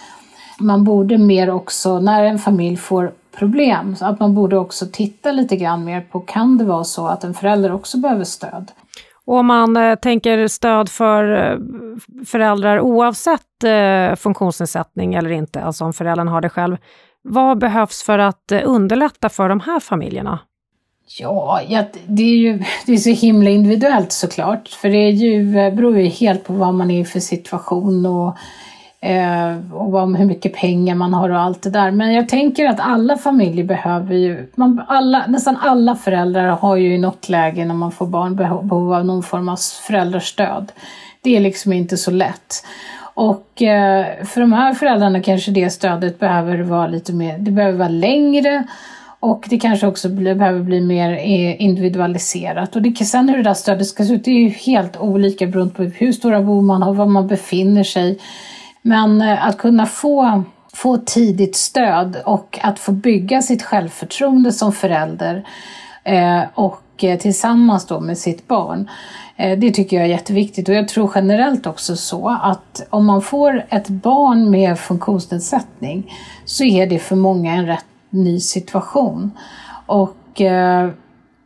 man 0.58 0.84
borde 0.84 1.18
mer 1.18 1.50
också, 1.50 2.00
när 2.00 2.24
en 2.24 2.38
familj 2.38 2.76
får 2.76 3.12
problem, 3.38 3.96
att 4.00 4.20
man 4.20 4.34
borde 4.34 4.56
också 4.56 4.86
titta 4.92 5.32
lite 5.32 5.56
grann 5.56 5.84
mer 5.84 6.00
på, 6.00 6.20
kan 6.20 6.58
det 6.58 6.64
vara 6.64 6.84
så 6.84 7.06
att 7.06 7.24
en 7.24 7.34
förälder 7.34 7.72
också 7.72 7.98
behöver 7.98 8.24
stöd? 8.24 8.70
Och 9.24 9.36
om 9.36 9.46
man 9.46 9.76
eh, 9.76 9.94
tänker 9.94 10.48
stöd 10.48 10.88
för 10.88 11.52
eh, 11.52 11.58
föräldrar 12.26 12.80
oavsett 12.80 13.64
eh, 13.64 14.16
funktionsnedsättning 14.16 15.14
eller 15.14 15.30
inte, 15.30 15.62
alltså 15.62 15.84
om 15.84 15.92
föräldern 15.92 16.28
har 16.28 16.40
det 16.40 16.48
själv, 16.48 16.76
vad 17.22 17.58
behövs 17.58 18.02
för 18.02 18.18
att 18.18 18.52
eh, 18.52 18.60
underlätta 18.64 19.28
för 19.28 19.48
de 19.48 19.60
här 19.60 19.80
familjerna? 19.80 20.38
Ja, 21.18 21.60
ja, 21.68 21.84
det 22.06 22.22
är 22.22 22.36
ju 22.36 22.62
det 22.86 22.92
är 22.92 22.96
så 22.96 23.10
himla 23.10 23.50
individuellt 23.50 24.12
såklart, 24.12 24.68
för 24.68 24.88
det 24.88 24.96
är 24.96 25.10
ju, 25.10 25.58
eh, 25.58 25.74
beror 25.74 25.98
ju 25.98 26.06
helt 26.06 26.44
på 26.44 26.52
vad 26.52 26.74
man 26.74 26.90
är 26.90 27.00
i 27.00 27.04
för 27.04 27.20
situation 27.20 28.06
och 28.06 28.36
Eh, 29.04 29.72
och 29.72 29.94
om 29.94 30.14
hur 30.14 30.24
mycket 30.24 30.54
pengar 30.54 30.94
man 30.94 31.14
har 31.14 31.28
och 31.30 31.40
allt 31.40 31.62
det 31.62 31.70
där. 31.70 31.90
Men 31.90 32.12
jag 32.12 32.28
tänker 32.28 32.68
att 32.68 32.80
alla 32.80 33.16
familjer 33.16 33.64
behöver 33.64 34.14
ju, 34.14 34.50
man, 34.54 34.82
alla, 34.88 35.26
nästan 35.26 35.56
alla 35.56 35.96
föräldrar 35.96 36.48
har 36.48 36.76
ju 36.76 36.94
i 36.94 36.98
något 36.98 37.28
läge 37.28 37.64
när 37.64 37.74
man 37.74 37.92
får 37.92 38.06
barn 38.06 38.36
behov 38.36 38.92
av 38.92 39.04
någon 39.04 39.22
form 39.22 39.48
av 39.48 39.56
föräldrastöd. 39.86 40.72
Det 41.22 41.36
är 41.36 41.40
liksom 41.40 41.72
inte 41.72 41.96
så 41.96 42.10
lätt. 42.10 42.64
Och 43.14 43.62
eh, 43.62 44.24
för 44.24 44.40
de 44.40 44.52
här 44.52 44.74
föräldrarna 44.74 45.20
kanske 45.20 45.50
det 45.50 45.70
stödet 45.70 46.18
behöver 46.18 46.58
vara 46.58 46.86
lite 46.86 47.12
mer, 47.12 47.38
det 47.38 47.50
behöver 47.50 47.78
vara 47.78 47.88
längre 47.88 48.64
och 49.20 49.44
det 49.50 49.58
kanske 49.58 49.86
också 49.86 50.08
bli, 50.08 50.34
behöver 50.34 50.60
bli 50.60 50.80
mer 50.80 51.12
eh, 51.12 51.62
individualiserat. 51.62 52.76
Och 52.76 52.82
det, 52.82 53.04
sen 53.04 53.28
hur 53.28 53.36
det 53.36 53.42
där 53.42 53.54
stödet 53.54 53.86
ska 53.86 54.04
se 54.04 54.14
ut, 54.14 54.24
det 54.24 54.30
är 54.30 54.40
ju 54.40 54.48
helt 54.48 54.96
olika 54.96 55.46
beroende 55.46 55.74
på 55.74 55.82
hur 55.82 56.12
stora 56.12 56.42
bor 56.42 56.62
man 56.62 56.82
har, 56.82 56.94
var 56.94 57.06
man 57.06 57.26
befinner 57.26 57.84
sig. 57.84 58.18
Men 58.82 59.20
eh, 59.20 59.46
att 59.46 59.58
kunna 59.58 59.86
få 59.86 60.42
få 60.74 60.96
tidigt 60.96 61.56
stöd 61.56 62.16
och 62.24 62.58
att 62.62 62.78
få 62.78 62.92
bygga 62.92 63.42
sitt 63.42 63.62
självförtroende 63.62 64.52
som 64.52 64.72
förälder 64.72 65.46
eh, 66.04 66.42
och 66.54 66.82
eh, 67.04 67.18
tillsammans 67.18 67.86
då 67.86 68.00
med 68.00 68.18
sitt 68.18 68.48
barn. 68.48 68.90
Det 69.36 69.70
tycker 69.70 69.96
jag 69.96 70.04
är 70.04 70.10
jätteviktigt 70.10 70.68
och 70.68 70.74
jag 70.74 70.88
tror 70.88 71.12
generellt 71.14 71.66
också 71.66 71.96
så 71.96 72.28
att 72.42 72.86
om 72.90 73.06
man 73.06 73.22
får 73.22 73.66
ett 73.68 73.88
barn 73.88 74.50
med 74.50 74.78
funktionsnedsättning 74.78 76.14
så 76.44 76.64
är 76.64 76.86
det 76.86 76.98
för 76.98 77.16
många 77.16 77.52
en 77.52 77.66
rätt 77.66 77.84
ny 78.10 78.40
situation. 78.40 79.30
Och 79.86 80.40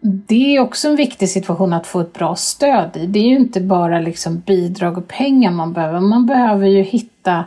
det 0.07 0.57
är 0.57 0.61
också 0.61 0.89
en 0.89 0.97
viktig 0.97 1.29
situation 1.29 1.73
att 1.73 1.87
få 1.87 2.01
ett 2.01 2.13
bra 2.13 2.37
stöd 2.37 2.97
i. 2.97 3.07
Det 3.07 3.19
är 3.19 3.29
ju 3.29 3.37
inte 3.37 3.61
bara 3.61 4.01
liksom 4.01 4.39
bidrag 4.39 4.99
och 4.99 5.09
pengar 5.09 5.51
man 5.51 5.73
behöver, 5.73 6.01
man 6.01 6.27
behöver 6.27 6.67
ju 6.67 6.83
hitta 6.83 7.45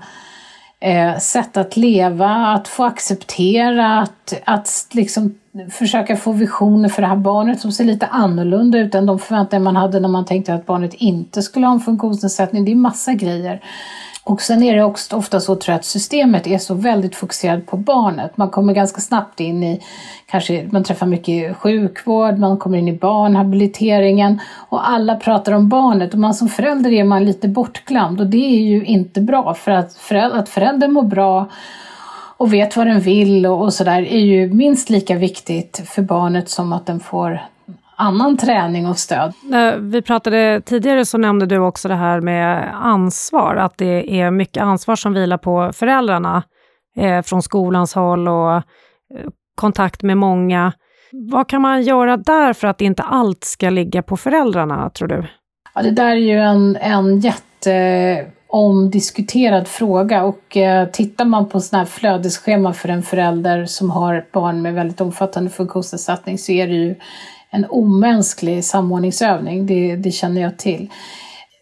eh, 0.79 1.17
sätt 1.17 1.57
att 1.57 1.77
leva, 1.77 2.29
att 2.29 2.67
få 2.67 2.83
acceptera, 2.83 3.99
att, 3.99 4.41
att 4.45 4.87
liksom 4.91 5.35
försöka 5.71 6.17
få 6.17 6.31
visioner 6.31 6.89
för 6.89 7.01
det 7.01 7.07
här 7.07 7.15
barnet 7.15 7.61
som 7.61 7.71
ser 7.71 7.83
lite 7.83 8.05
annorlunda 8.05 8.77
ut 8.77 8.95
än 8.95 9.05
de 9.05 9.19
förväntningar 9.19 9.63
man 9.63 9.75
hade 9.75 9.99
när 9.99 10.09
man 10.09 10.25
tänkte 10.25 10.53
att 10.53 10.65
barnet 10.65 10.93
inte 10.93 11.41
skulle 11.41 11.65
ha 11.65 11.73
en 11.73 11.79
funktionsnedsättning. 11.79 12.65
Det 12.65 12.71
är 12.71 12.75
massa 12.75 13.13
grejer. 13.13 13.61
Och 14.29 14.41
sen 14.41 14.63
är 14.63 14.75
det 14.75 14.83
också 14.83 15.15
ofta 15.15 15.39
så 15.39 15.55
tror 15.55 15.73
jag 15.73 15.79
att 15.79 15.85
systemet 15.85 16.47
är 16.47 16.57
så 16.57 16.73
väldigt 16.73 17.15
fokuserat 17.15 17.65
på 17.65 17.77
barnet. 17.77 18.37
Man 18.37 18.49
kommer 18.49 18.73
ganska 18.73 19.01
snabbt 19.01 19.39
in 19.39 19.63
i, 19.63 19.81
kanske 20.25 20.67
man 20.71 20.83
träffar 20.83 21.05
mycket 21.05 21.57
sjukvård, 21.57 22.37
man 22.37 22.57
kommer 22.57 22.77
in 22.77 22.87
i 22.87 22.93
barnhabiliteringen. 22.93 24.39
Och 24.69 24.89
alla 24.89 25.15
pratar 25.15 25.51
om 25.51 25.69
barnet. 25.69 26.13
Och 26.13 26.19
man 26.19 26.33
som 26.33 26.49
förälder 26.49 26.91
är 26.91 27.03
man 27.03 27.25
lite 27.25 27.47
bortglömd. 27.47 28.21
Och 28.21 28.27
det 28.27 28.55
är 28.55 28.61
ju 28.61 28.85
inte 28.85 29.21
bra. 29.21 29.53
För 29.53 29.71
att, 29.71 29.93
föräldern, 29.93 30.39
att 30.39 30.49
föräldern 30.49 30.91
mår 30.91 31.03
bra 31.03 31.49
och 32.37 32.53
vet 32.53 32.77
vad 32.77 32.87
den 32.87 32.99
vill 32.99 33.45
och, 33.45 33.61
och 33.61 33.73
sådär 33.73 34.01
är 34.01 34.19
ju 34.19 34.53
minst 34.53 34.89
lika 34.89 35.15
viktigt 35.15 35.81
för 35.85 36.01
barnet 36.01 36.49
som 36.49 36.73
att 36.73 36.85
den 36.85 36.99
får 36.99 37.41
annan 37.99 38.37
träning 38.37 38.87
och 38.87 38.97
stöd. 38.97 39.33
Vi 39.79 40.01
pratade 40.01 40.61
tidigare 40.65 41.05
så 41.05 41.17
nämnde 41.17 41.45
du 41.45 41.57
också 41.57 41.87
det 41.87 41.95
här 41.95 42.21
med 42.21 42.75
ansvar, 42.75 43.55
att 43.55 43.77
det 43.77 44.19
är 44.21 44.31
mycket 44.31 44.63
ansvar 44.63 44.95
som 44.95 45.13
vilar 45.13 45.37
på 45.37 45.71
föräldrarna 45.73 46.43
eh, 46.97 47.21
från 47.21 47.41
skolans 47.41 47.95
håll 47.95 48.27
och 48.27 48.53
eh, 48.53 48.61
kontakt 49.55 50.03
med 50.03 50.17
många. 50.17 50.73
Vad 51.11 51.47
kan 51.47 51.61
man 51.61 51.83
göra 51.83 52.17
där 52.17 52.53
för 52.53 52.67
att 52.67 52.81
inte 52.81 53.03
allt 53.03 53.43
ska 53.43 53.69
ligga 53.69 54.01
på 54.01 54.17
föräldrarna, 54.17 54.89
tror 54.89 55.07
du? 55.07 55.27
Ja, 55.75 55.81
det 55.81 55.91
där 55.91 56.11
är 56.11 56.15
ju 56.15 56.39
en, 56.39 56.75
en 56.75 57.19
jätte 57.19 58.25
omdiskuterad 58.47 59.67
fråga 59.67 60.23
och 60.23 60.57
eh, 60.57 60.89
tittar 60.89 61.25
man 61.25 61.49
på 61.49 61.59
sådana 61.59 61.83
här 61.83 61.89
flödesschema 61.89 62.73
för 62.73 62.89
en 62.89 63.03
förälder 63.03 63.65
som 63.65 63.89
har 63.89 64.25
barn 64.31 64.61
med 64.61 64.73
väldigt 64.73 65.01
omfattande 65.01 65.49
funktionsnedsättning 65.49 66.37
så 66.37 66.51
är 66.51 66.67
det 66.67 66.73
ju 66.73 66.95
en 67.51 67.65
omänsklig 67.69 68.65
samordningsövning, 68.65 69.65
det, 69.65 69.95
det 69.95 70.11
känner 70.11 70.41
jag 70.41 70.57
till. 70.57 70.89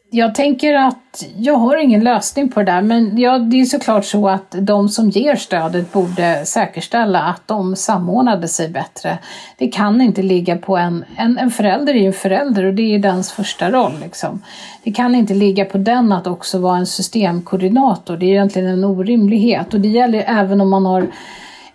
Jag 0.10 0.36
tänker 0.36 0.74
att 0.74 1.26
jag 1.38 1.54
har 1.54 1.78
ingen 1.78 2.04
lösning 2.04 2.50
på 2.50 2.60
det 2.60 2.72
där 2.72 2.82
men 2.82 3.18
ja, 3.18 3.40
det 3.40 3.62
är 3.62 3.66
såklart 3.66 4.06
så 4.06 4.30
att 4.30 4.56
de 4.60 4.90
som 4.90 5.10
ger 5.10 5.36
stödet 5.36 5.94
borde 5.94 6.46
säkerställa 6.46 7.22
att 7.24 7.48
de 7.48 7.76
samordnade 7.76 8.48
sig 8.48 8.70
bättre. 8.70 9.18
Det 9.58 9.68
kan 9.68 10.02
inte 10.02 10.22
ligga 10.22 10.58
på 10.58 10.78
en, 10.78 11.06
en, 11.18 11.38
en 11.38 11.52
förälder 11.52 11.94
är 11.94 12.00
ju 12.00 12.08
en 12.08 12.14
förälder 12.14 12.64
och 12.64 12.74
det 12.74 12.82
är 12.82 12.92
ju 12.92 13.00
dens 13.00 13.32
första 13.32 13.72
roll. 13.72 13.94
Liksom. 14.02 14.42
Det 14.84 14.92
kan 14.92 15.16
inte 15.16 15.34
ligga 15.34 15.66
på 15.66 15.78
den 15.78 16.12
att 16.12 16.28
också 16.28 16.60
vara 16.60 16.78
en 16.78 16.88
systemkoordinator, 16.88 18.18
det 18.18 18.26
är 18.26 18.30
egentligen 18.30 18.68
en 18.68 18.84
orimlighet 18.84 19.74
och 19.74 19.80
det 19.80 19.90
gäller 19.90 20.24
även 20.28 20.62
om 20.62 20.70
man 20.70 20.86
har 20.86 21.08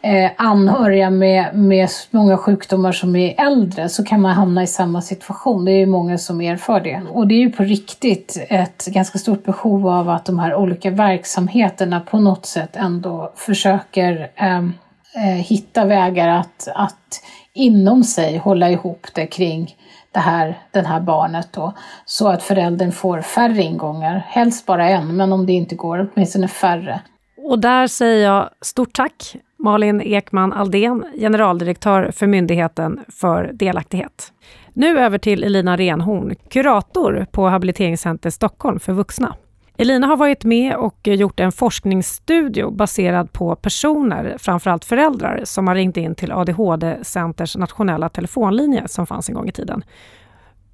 eh, 0.02 0.30
anhöriga 0.36 1.10
med, 1.10 1.54
med 1.54 1.88
många 2.10 2.36
sjukdomar 2.36 2.92
som 2.92 3.16
är 3.16 3.34
äldre 3.46 3.88
så 3.88 4.04
kan 4.04 4.20
man 4.20 4.32
hamna 4.32 4.62
i 4.62 4.66
samma 4.66 5.02
situation. 5.02 5.64
Det 5.64 5.72
är 5.72 5.78
ju 5.78 5.86
många 5.86 6.18
som 6.18 6.40
erfar 6.40 6.80
det. 6.80 7.02
Och 7.10 7.26
det 7.26 7.34
är 7.34 7.40
ju 7.40 7.50
på 7.52 7.62
riktigt 7.62 8.46
ett 8.48 8.86
ganska 8.86 9.18
stort 9.18 9.44
behov 9.44 9.88
av 9.88 10.08
att 10.08 10.24
de 10.24 10.38
här 10.38 10.54
olika 10.54 10.90
verksamheterna 10.90 12.00
på 12.00 12.18
något 12.18 12.46
sätt 12.46 12.76
ändå 12.76 13.32
försöker 13.36 14.30
ehm, 14.36 14.72
eh, 15.14 15.22
hitta 15.22 15.84
vägar 15.84 16.28
att, 16.28 16.68
att 16.74 17.22
inom 17.54 18.04
sig 18.04 18.38
hålla 18.38 18.70
ihop 18.70 19.06
det 19.14 19.26
kring 19.26 19.76
det 20.12 20.20
här, 20.20 20.58
den 20.70 20.86
här 20.86 21.00
barnet 21.00 21.48
då, 21.52 21.72
så 22.04 22.28
att 22.28 22.42
föräldern 22.42 22.92
får 22.92 23.20
färre 23.20 23.62
ingångar. 23.62 24.26
Helst 24.28 24.66
bara 24.66 24.88
en, 24.88 25.16
men 25.16 25.32
om 25.32 25.46
det 25.46 25.52
inte 25.52 25.74
går, 25.74 26.10
åtminstone 26.14 26.48
färre. 26.48 27.00
Och 27.36 27.58
där 27.58 27.86
säger 27.86 28.26
jag 28.26 28.50
stort 28.60 28.92
tack 28.92 29.36
Malin 29.62 30.00
Ekman 30.00 30.52
Aldén, 30.52 31.04
generaldirektör 31.14 32.10
för 32.10 32.26
Myndigheten 32.26 33.00
för 33.08 33.50
delaktighet. 33.52 34.32
Nu 34.72 34.98
över 34.98 35.18
till 35.18 35.44
Elina 35.44 35.76
Renhorn, 35.76 36.34
kurator 36.48 37.26
på 37.30 37.48
Habiliteringscenter 37.48 38.30
Stockholm 38.30 38.80
för 38.80 38.92
vuxna. 38.92 39.36
Elina 39.76 40.06
har 40.06 40.16
varit 40.16 40.44
med 40.44 40.76
och 40.76 40.98
gjort 41.02 41.40
en 41.40 41.52
forskningsstudio 41.52 42.70
baserad 42.70 43.32
på 43.32 43.56
personer, 43.56 44.36
framförallt 44.38 44.84
föräldrar, 44.84 45.40
som 45.44 45.68
har 45.68 45.74
ringt 45.74 45.96
in 45.96 46.14
till 46.14 46.32
ADHD-centers 46.32 47.56
nationella 47.56 48.08
telefonlinje 48.08 48.88
som 48.88 49.06
fanns 49.06 49.28
en 49.28 49.34
gång 49.34 49.48
i 49.48 49.52
tiden, 49.52 49.84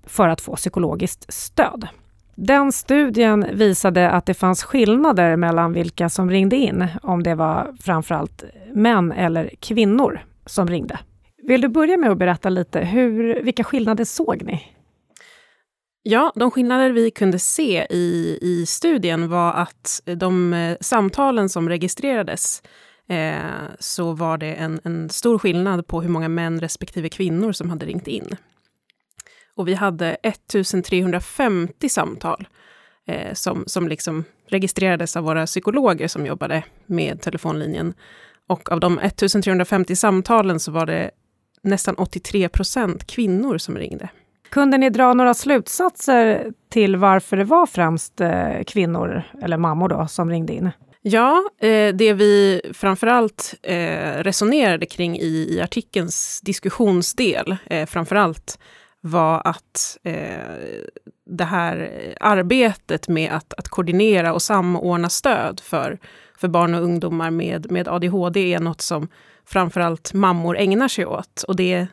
för 0.06 0.28
att 0.28 0.40
få 0.40 0.56
psykologiskt 0.56 1.32
stöd. 1.32 1.88
Den 2.40 2.72
studien 2.72 3.46
visade 3.52 4.10
att 4.10 4.26
det 4.26 4.34
fanns 4.34 4.62
skillnader 4.62 5.36
mellan 5.36 5.72
vilka 5.72 6.08
som 6.08 6.30
ringde 6.30 6.56
in, 6.56 6.86
om 7.02 7.22
det 7.22 7.34
var 7.34 7.74
framförallt 7.80 8.44
män 8.74 9.12
eller 9.12 9.50
kvinnor 9.60 10.20
som 10.46 10.68
ringde. 10.68 10.98
Vill 11.42 11.60
du 11.60 11.68
börja 11.68 11.96
med 11.96 12.10
att 12.10 12.18
berätta 12.18 12.48
lite, 12.48 12.80
hur, 12.80 13.42
vilka 13.42 13.64
skillnader 13.64 14.04
såg 14.04 14.42
ni? 14.42 14.62
Ja, 16.02 16.32
de 16.34 16.50
skillnader 16.50 16.90
vi 16.90 17.10
kunde 17.10 17.38
se 17.38 17.86
i, 17.90 18.38
i 18.42 18.66
studien 18.66 19.28
var 19.28 19.52
att 19.52 20.02
de 20.04 20.52
eh, 20.52 20.76
samtalen 20.80 21.48
som 21.48 21.68
registrerades 21.68 22.62
eh, 23.08 23.36
så 23.78 24.12
var 24.12 24.38
det 24.38 24.54
en, 24.54 24.80
en 24.84 25.08
stor 25.08 25.38
skillnad 25.38 25.86
på 25.86 26.02
hur 26.02 26.10
många 26.10 26.28
män 26.28 26.60
respektive 26.60 27.08
kvinnor 27.08 27.52
som 27.52 27.70
hade 27.70 27.86
ringt 27.86 28.08
in. 28.08 28.36
Och 29.58 29.68
vi 29.68 29.74
hade 29.74 30.16
1350 30.22 31.88
samtal 31.88 32.48
eh, 33.06 33.34
som, 33.34 33.64
som 33.66 33.88
liksom 33.88 34.24
registrerades 34.48 35.16
av 35.16 35.24
våra 35.24 35.46
psykologer 35.46 36.08
som 36.08 36.26
jobbade 36.26 36.64
med 36.86 37.20
telefonlinjen. 37.20 37.94
Och 38.46 38.72
av 38.72 38.80
de 38.80 38.98
1350 38.98 39.96
samtalen 39.96 40.60
så 40.60 40.72
var 40.72 40.86
det 40.86 41.10
nästan 41.62 41.94
83 41.94 42.48
procent 42.48 43.06
kvinnor 43.06 43.58
som 43.58 43.76
ringde. 43.78 44.08
Kunde 44.50 44.78
ni 44.78 44.90
dra 44.90 45.14
några 45.14 45.34
slutsatser 45.34 46.52
till 46.70 46.96
varför 46.96 47.36
det 47.36 47.44
var 47.44 47.66
främst 47.66 48.20
eh, 48.20 48.62
kvinnor, 48.66 49.22
eller 49.42 49.56
mammor 49.56 49.88
då, 49.88 50.06
som 50.08 50.30
ringde 50.30 50.52
in? 50.52 50.70
Ja, 51.02 51.44
eh, 51.60 51.94
det 51.94 52.12
vi 52.12 52.60
framförallt 52.74 53.54
eh, 53.62 54.22
resonerade 54.22 54.86
kring 54.86 55.18
i, 55.18 55.48
i 55.50 55.60
artikelns 55.60 56.40
diskussionsdel, 56.40 57.56
eh, 57.66 57.86
framförallt 57.86 58.58
var 59.00 59.42
att 59.44 59.98
eh, 60.02 60.38
det 61.26 61.44
här 61.44 61.90
arbetet 62.20 63.08
med 63.08 63.32
att, 63.32 63.54
att 63.54 63.68
koordinera 63.68 64.32
och 64.32 64.42
samordna 64.42 65.08
stöd 65.08 65.60
för, 65.60 65.98
för 66.38 66.48
barn 66.48 66.74
och 66.74 66.82
ungdomar 66.82 67.30
med, 67.30 67.70
med 67.70 67.88
ADHD 67.88 68.54
är 68.54 68.60
något 68.60 68.80
som 68.80 69.08
framförallt 69.46 70.12
mammor 70.12 70.58
ägnar 70.58 70.88
sig 70.88 71.06
åt. 71.06 71.44
Och 71.48 71.56
det, 71.56 71.86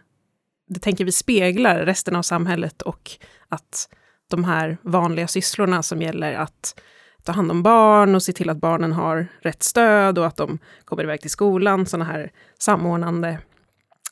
det 0.68 0.80
tänker 0.80 1.06
vi 1.06 1.12
speglar 1.12 1.86
resten 1.86 2.16
av 2.16 2.22
samhället 2.22 2.82
och 2.82 3.12
att 3.50 3.90
de 4.30 4.44
här 4.44 4.78
vanliga 4.82 5.28
sysslorna 5.28 5.84
som 5.84 6.02
gäller 6.02 6.34
att 6.34 6.82
ta 7.24 7.32
hand 7.32 7.52
om 7.52 7.64
barn 7.64 8.16
och 8.16 8.24
se 8.24 8.34
till 8.34 8.50
att 8.50 8.58
barnen 8.58 8.92
har 8.92 9.28
rätt 9.42 9.64
stöd 9.64 10.18
och 10.18 10.26
att 10.26 10.38
de 10.38 10.60
kommer 10.86 11.04
iväg 11.04 11.22
till 11.22 11.30
skolan, 11.30 11.86
sådana 11.86 12.06
här 12.06 12.32
samordnande 12.60 13.40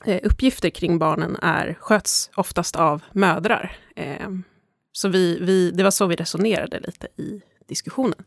Eh, 0.06 0.20
uppgifter 0.22 0.70
kring 0.70 0.98
barnen 0.98 1.36
är, 1.42 1.76
sköts 1.80 2.30
oftast 2.36 2.76
av 2.76 3.02
mödrar. 3.12 3.76
Eh, 3.96 4.28
så 4.92 5.08
vi, 5.08 5.38
vi, 5.40 5.70
det 5.70 5.82
var 5.82 5.90
så 5.90 6.06
vi 6.06 6.16
resonerade 6.16 6.80
lite 6.80 7.06
i 7.16 7.42
diskussionen. 7.68 8.24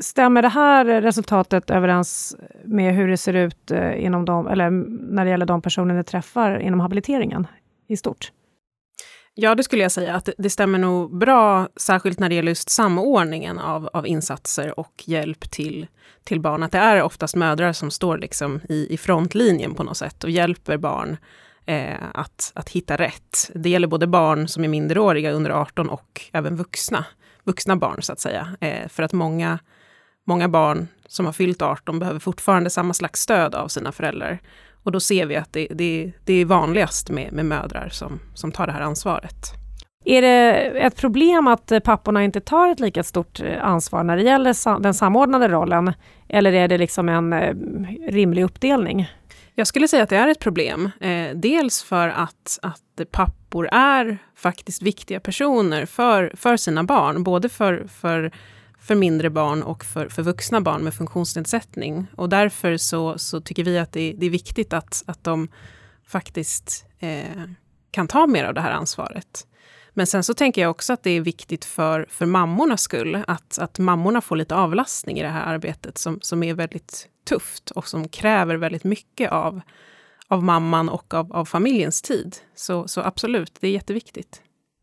Stämmer 0.00 0.42
det 0.42 0.48
här 0.48 0.84
resultatet 0.84 1.70
överens 1.70 2.36
med 2.64 2.94
hur 2.94 3.08
det 3.08 3.16
ser 3.16 3.34
ut 3.34 3.70
eh, 3.70 4.04
inom 4.04 4.24
de, 4.24 4.46
eller 4.46 4.70
när 5.14 5.24
det 5.24 5.30
gäller 5.30 5.46
de 5.46 5.62
personer 5.62 5.94
ni 5.94 6.04
träffar 6.04 6.58
inom 6.58 6.80
habiliteringen 6.80 7.46
i 7.88 7.96
stort? 7.96 8.32
Ja, 9.34 9.54
det 9.54 9.62
skulle 9.62 9.82
jag 9.82 9.92
säga 9.92 10.14
att 10.14 10.28
det 10.38 10.50
stämmer 10.50 10.78
nog 10.78 11.18
bra, 11.18 11.68
särskilt 11.76 12.18
när 12.18 12.28
det 12.28 12.34
gäller 12.34 12.50
just 12.50 12.70
samordningen 12.70 13.58
av, 13.58 13.90
av 13.92 14.06
insatser 14.06 14.80
och 14.80 15.02
hjälp 15.06 15.50
till, 15.50 15.86
till 16.24 16.40
barn. 16.40 16.62
Att 16.62 16.72
det 16.72 16.78
är 16.78 17.02
oftast 17.02 17.36
mödrar 17.36 17.72
som 17.72 17.90
står 17.90 18.18
liksom 18.18 18.60
i, 18.68 18.94
i 18.94 18.96
frontlinjen 18.96 19.74
på 19.74 19.82
något 19.82 19.96
sätt 19.96 20.24
och 20.24 20.30
hjälper 20.30 20.76
barn 20.76 21.16
eh, 21.66 21.96
att, 22.14 22.52
att 22.54 22.68
hitta 22.68 22.96
rätt. 22.96 23.50
Det 23.54 23.68
gäller 23.68 23.88
både 23.88 24.06
barn 24.06 24.48
som 24.48 24.64
är 24.64 24.68
minderåriga 24.68 25.32
under 25.32 25.50
18 25.50 25.88
och 25.88 26.20
även 26.32 26.56
vuxna, 26.56 27.04
vuxna 27.44 27.76
barn 27.76 28.02
så 28.02 28.12
att 28.12 28.20
säga. 28.20 28.56
Eh, 28.60 28.88
för 28.88 29.02
att 29.02 29.12
många, 29.12 29.58
många 30.26 30.48
barn 30.48 30.88
som 31.06 31.26
har 31.26 31.32
fyllt 31.32 31.62
18 31.62 31.98
behöver 31.98 32.20
fortfarande 32.20 32.70
samma 32.70 32.94
slags 32.94 33.20
stöd 33.20 33.54
av 33.54 33.68
sina 33.68 33.92
föräldrar. 33.92 34.40
Och 34.82 34.92
då 34.92 35.00
ser 35.00 35.26
vi 35.26 35.36
att 35.36 35.52
det, 35.52 35.66
det, 35.70 36.12
det 36.24 36.32
är 36.32 36.44
vanligast 36.44 37.10
med, 37.10 37.32
med 37.32 37.46
mödrar 37.46 37.88
som, 37.88 38.20
som 38.34 38.52
tar 38.52 38.66
det 38.66 38.72
här 38.72 38.80
ansvaret. 38.80 39.62
Är 40.04 40.22
det 40.22 40.54
ett 40.78 40.96
problem 40.96 41.46
att 41.46 41.72
papporna 41.84 42.24
inte 42.24 42.40
tar 42.40 42.68
ett 42.68 42.80
lika 42.80 43.02
stort 43.02 43.40
eh, 43.40 43.64
ansvar 43.64 44.04
när 44.04 44.16
det 44.16 44.22
gäller 44.22 44.80
den 44.80 44.94
samordnade 44.94 45.48
rollen? 45.48 45.92
Eller 46.28 46.52
är 46.52 46.68
det 46.68 46.78
liksom 46.78 47.08
en 47.08 47.32
eh, 47.32 47.54
rimlig 48.08 48.44
uppdelning? 48.44 49.10
Jag 49.54 49.66
skulle 49.66 49.88
säga 49.88 50.02
att 50.02 50.08
det 50.08 50.16
är 50.16 50.28
ett 50.28 50.40
problem. 50.40 50.90
Eh, 51.00 51.28
dels 51.34 51.82
för 51.82 52.08
att, 52.08 52.58
att 52.62 53.10
pappor 53.10 53.68
är 53.72 54.18
faktiskt 54.36 54.82
viktiga 54.82 55.20
personer 55.20 55.86
för, 55.86 56.32
för 56.36 56.56
sina 56.56 56.84
barn. 56.84 57.22
Både 57.22 57.48
för, 57.48 57.86
för, 58.00 58.32
för 58.82 58.94
mindre 58.94 59.30
barn 59.30 59.62
och 59.62 59.84
för, 59.84 60.08
för 60.08 60.22
vuxna 60.22 60.60
barn 60.60 60.84
med 60.84 60.94
funktionsnedsättning. 60.94 62.06
Och 62.16 62.28
därför 62.28 62.76
så, 62.76 63.18
så 63.18 63.40
tycker 63.40 63.64
vi 63.64 63.78
att 63.78 63.92
det, 63.92 64.14
det 64.18 64.26
är 64.26 64.30
viktigt 64.30 64.72
att, 64.72 65.04
att 65.06 65.24
de 65.24 65.48
faktiskt 66.06 66.84
eh, 66.98 67.42
kan 67.90 68.08
ta 68.08 68.26
mer 68.26 68.44
av 68.44 68.54
det 68.54 68.60
här 68.60 68.70
ansvaret. 68.70 69.46
Men 69.94 70.06
sen 70.06 70.24
så 70.24 70.34
tänker 70.34 70.62
jag 70.62 70.70
också 70.70 70.92
att 70.92 71.02
det 71.02 71.10
är 71.10 71.20
viktigt 71.20 71.64
för, 71.64 72.06
för 72.10 72.26
mammornas 72.26 72.80
skull, 72.80 73.24
att, 73.26 73.58
att 73.58 73.78
mammorna 73.78 74.20
får 74.20 74.36
lite 74.36 74.54
avlastning 74.54 75.18
i 75.18 75.22
det 75.22 75.28
här 75.28 75.54
arbetet 75.54 75.98
som, 75.98 76.18
som 76.22 76.42
är 76.42 76.54
väldigt 76.54 77.08
tufft 77.28 77.70
och 77.70 77.88
som 77.88 78.08
kräver 78.08 78.56
väldigt 78.56 78.84
mycket 78.84 79.32
av, 79.32 79.60
av 80.28 80.42
mamman 80.44 80.88
och 80.88 81.14
av, 81.14 81.32
av 81.32 81.44
familjens 81.44 82.02
tid. 82.02 82.36
Så, 82.54 82.88
så 82.88 83.00
absolut, 83.00 83.56
det 83.60 83.66
är 83.66 83.72
jätteviktigt. 83.72 84.42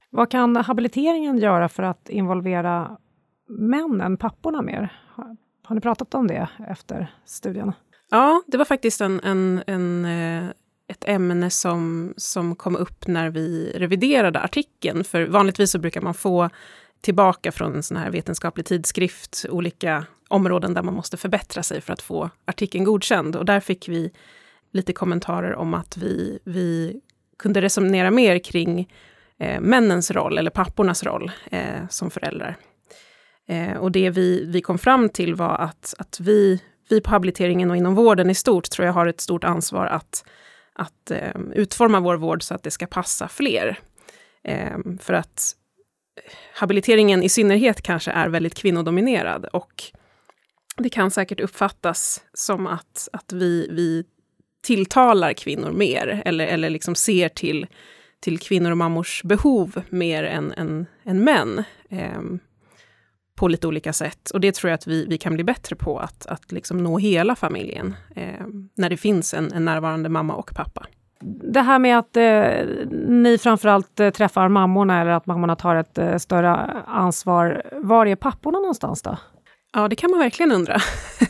Vad 0.10 0.32
kan 0.32 0.56
habiliteringen 0.56 1.38
göra 1.38 1.70
för 1.70 1.84
att 1.84 2.10
involvera 2.10 2.98
männen, 3.50 4.18
papporna 4.18 4.62
mer? 4.62 4.94
Har, 5.08 5.38
har 5.64 5.76
ni 5.76 5.82
pratat 5.82 6.14
om 6.14 6.28
det 6.28 6.50
efter 6.68 7.14
studien? 7.26 7.72
Ja, 8.10 8.44
det 8.48 8.58
var 8.58 8.66
faktiskt 8.66 9.02
en, 9.02 9.20
en, 9.24 9.64
en 9.68 10.06
eh, 10.06 10.52
ett 10.90 11.04
ämne 11.08 11.50
som, 11.50 12.14
som 12.18 12.56
kom 12.56 12.76
upp 12.76 13.08
när 13.08 13.30
vi 13.30 13.72
reviderade 13.76 14.40
artikeln. 14.40 15.04
För 15.04 15.26
vanligtvis 15.26 15.72
så 15.72 15.80
brukar 15.80 16.02
man 16.02 16.14
få 16.14 16.50
tillbaka 17.02 17.52
från 17.52 17.76
en 17.76 17.84
sån 17.84 17.98
här 17.98 18.10
vetenskaplig 18.10 18.66
tidskrift 18.66 19.46
olika 19.50 20.06
områden 20.28 20.74
där 20.74 20.84
man 20.84 20.94
måste 20.94 21.18
förbättra 21.18 21.64
sig 21.64 21.82
för 21.82 21.94
att 21.94 22.02
få 22.02 22.30
artikeln 22.46 22.84
godkänd. 22.84 23.36
Och 23.36 23.46
där 23.46 23.60
fick 23.60 23.90
vi 23.90 24.12
lite 24.72 24.94
kommentarer 24.94 25.56
om 25.56 25.74
att 25.74 25.98
vi, 25.98 26.40
vi 26.44 27.02
kunde 27.38 27.62
resonera 27.62 28.12
mer 28.12 28.40
kring 28.40 28.94
eh, 29.38 29.62
männens 29.62 30.12
roll, 30.12 30.38
eller 30.38 30.52
pappornas 30.52 31.04
roll, 31.04 31.32
eh, 31.52 31.88
som 31.90 32.12
föräldrar. 32.12 32.58
Eh, 33.50 33.78
och 33.78 33.92
det 33.92 34.10
vi, 34.10 34.46
vi 34.46 34.62
kom 34.62 34.78
fram 34.78 35.10
till 35.10 35.36
var 35.36 35.56
att, 35.56 35.94
att 35.98 36.20
vi, 36.20 36.62
vi 36.90 37.02
på 37.02 37.10
habiliteringen 37.10 37.72
och 37.72 37.78
inom 37.78 37.96
vården 37.96 38.30
i 38.30 38.36
stort, 38.36 38.70
tror 38.70 38.86
jag 38.86 38.94
har 38.94 39.08
ett 39.08 39.22
stort 39.22 39.44
ansvar 39.44 39.86
att 39.86 40.24
att 40.80 41.12
eh, 41.12 41.42
utforma 41.56 42.00
vår 42.00 42.16
vård 42.16 42.44
så 42.44 42.56
att 42.56 42.64
det 42.64 42.72
ska 42.72 42.88
passa 42.88 43.28
fler. 43.28 43.80
Eh, 44.44 44.78
för 45.00 45.14
att 45.14 45.56
habiliteringen 46.54 47.24
i 47.24 47.30
synnerhet 47.30 47.82
kanske 47.82 48.12
är 48.12 48.30
väldigt 48.30 48.56
kvinnodominerad 48.56 49.46
och 49.46 49.84
det 50.78 50.90
kan 50.90 51.12
säkert 51.12 51.40
uppfattas 51.40 52.24
som 52.34 52.68
att, 52.68 53.10
att 53.14 53.34
vi, 53.34 53.68
vi 53.72 54.04
tilltalar 54.62 55.34
kvinnor 55.34 55.72
mer 55.72 56.22
eller, 56.26 56.48
eller 56.48 56.70
liksom 56.70 56.96
ser 56.96 57.30
till, 57.30 57.68
till 58.20 58.40
kvinnor 58.40 58.72
och 58.72 58.78
mammors 58.78 59.24
behov 59.24 59.82
mer 59.90 60.24
än, 60.24 60.52
än, 60.52 60.86
än 61.04 61.24
män. 61.24 61.64
Eh, 61.90 62.22
på 63.40 63.48
lite 63.48 63.68
olika 63.68 63.94
sätt. 63.94 64.30
Och 64.30 64.40
det 64.40 64.56
tror 64.56 64.70
jag 64.70 64.76
att 64.76 64.88
vi, 64.88 65.06
vi 65.06 65.18
kan 65.18 65.34
bli 65.34 65.44
bättre 65.44 65.76
på, 65.76 66.00
att, 66.00 66.26
att 66.26 66.52
liksom 66.52 66.78
nå 66.78 66.98
hela 66.98 67.36
familjen, 67.36 67.96
eh, 68.16 68.46
när 68.76 68.90
det 68.90 68.98
finns 68.98 69.34
en, 69.34 69.54
en 69.54 69.66
närvarande 69.66 70.10
mamma 70.10 70.34
och 70.34 70.52
pappa. 70.56 70.86
Det 71.54 71.62
här 71.62 71.80
med 71.80 72.00
att 72.00 72.18
eh, 72.18 72.68
ni 73.08 73.38
framförallt 73.38 74.00
eh, 74.00 74.10
träffar 74.10 74.50
mammorna, 74.50 75.02
eller 75.02 75.12
att 75.12 75.26
mammorna 75.26 75.56
tar 75.56 75.76
ett 75.76 75.98
eh, 75.98 76.18
större 76.18 76.50
ansvar. 76.88 77.64
Var 77.72 78.06
är 78.06 78.16
papporna 78.16 78.60
någonstans 78.60 79.02
då? 79.02 79.18
Ja, 79.74 79.88
det 79.88 79.96
kan 79.96 80.12
man 80.12 80.20
verkligen 80.20 80.52
undra. 80.52 80.78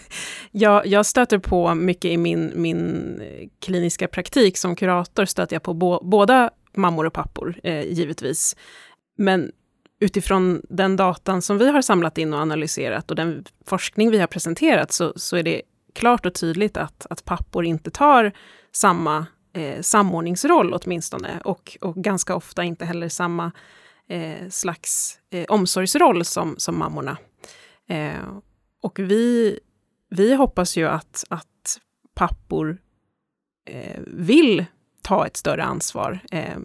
jag, 0.51 0.88
jag 0.88 1.05
stöter 1.05 1.38
på 1.38 1.75
mycket 1.75 2.12
i 2.12 2.17
min, 2.17 2.51
min 2.55 3.21
kliniska 3.60 4.07
praktik 4.07 4.57
som 4.57 4.75
kurator, 4.75 5.25
stöter 5.25 5.55
jag 5.55 5.63
på 5.63 5.73
bo, 5.73 5.99
båda 6.03 6.49
mammor 6.75 7.05
och 7.05 7.13
pappor, 7.13 7.55
eh, 7.63 7.81
givetvis. 7.81 8.55
Men 9.17 9.51
utifrån 9.99 10.62
den 10.69 10.95
datan 10.95 11.41
som 11.41 11.57
vi 11.57 11.69
har 11.69 11.81
samlat 11.81 12.17
in 12.17 12.33
och 12.33 12.39
analyserat 12.39 13.09
och 13.09 13.15
den 13.15 13.45
forskning 13.65 14.12
vi 14.12 14.19
har 14.19 14.27
presenterat 14.27 14.91
så, 14.91 15.13
så 15.15 15.38
är 15.38 15.43
det 15.43 15.62
klart 15.93 16.25
och 16.25 16.33
tydligt 16.33 16.77
att, 16.77 17.05
att 17.09 17.25
pappor 17.25 17.65
inte 17.65 17.91
tar 17.91 18.31
samma 18.71 19.25
eh, 19.53 19.81
samordningsroll 19.81 20.73
åtminstone 20.73 21.41
och, 21.45 21.77
och 21.81 21.95
ganska 21.95 22.35
ofta 22.35 22.63
inte 22.63 22.85
heller 22.85 23.09
samma 23.09 23.51
eh, 24.09 24.49
slags 24.49 25.19
eh, 25.29 25.45
omsorgsroll 25.49 26.25
som, 26.25 26.55
som 26.57 26.79
mammorna. 26.79 27.17
Eh, 27.88 28.38
och 28.81 28.99
vi, 28.99 29.59
vi 30.09 30.33
hoppas 30.33 30.77
ju 30.77 30.88
att, 30.88 31.23
att 31.29 31.79
pappor 32.13 32.77
eh, 33.65 33.99
vill 34.07 34.65
ta 35.01 35.27
ett 35.27 35.38
större 35.38 35.63
ansvar 35.63 36.19
eh, 36.31 36.57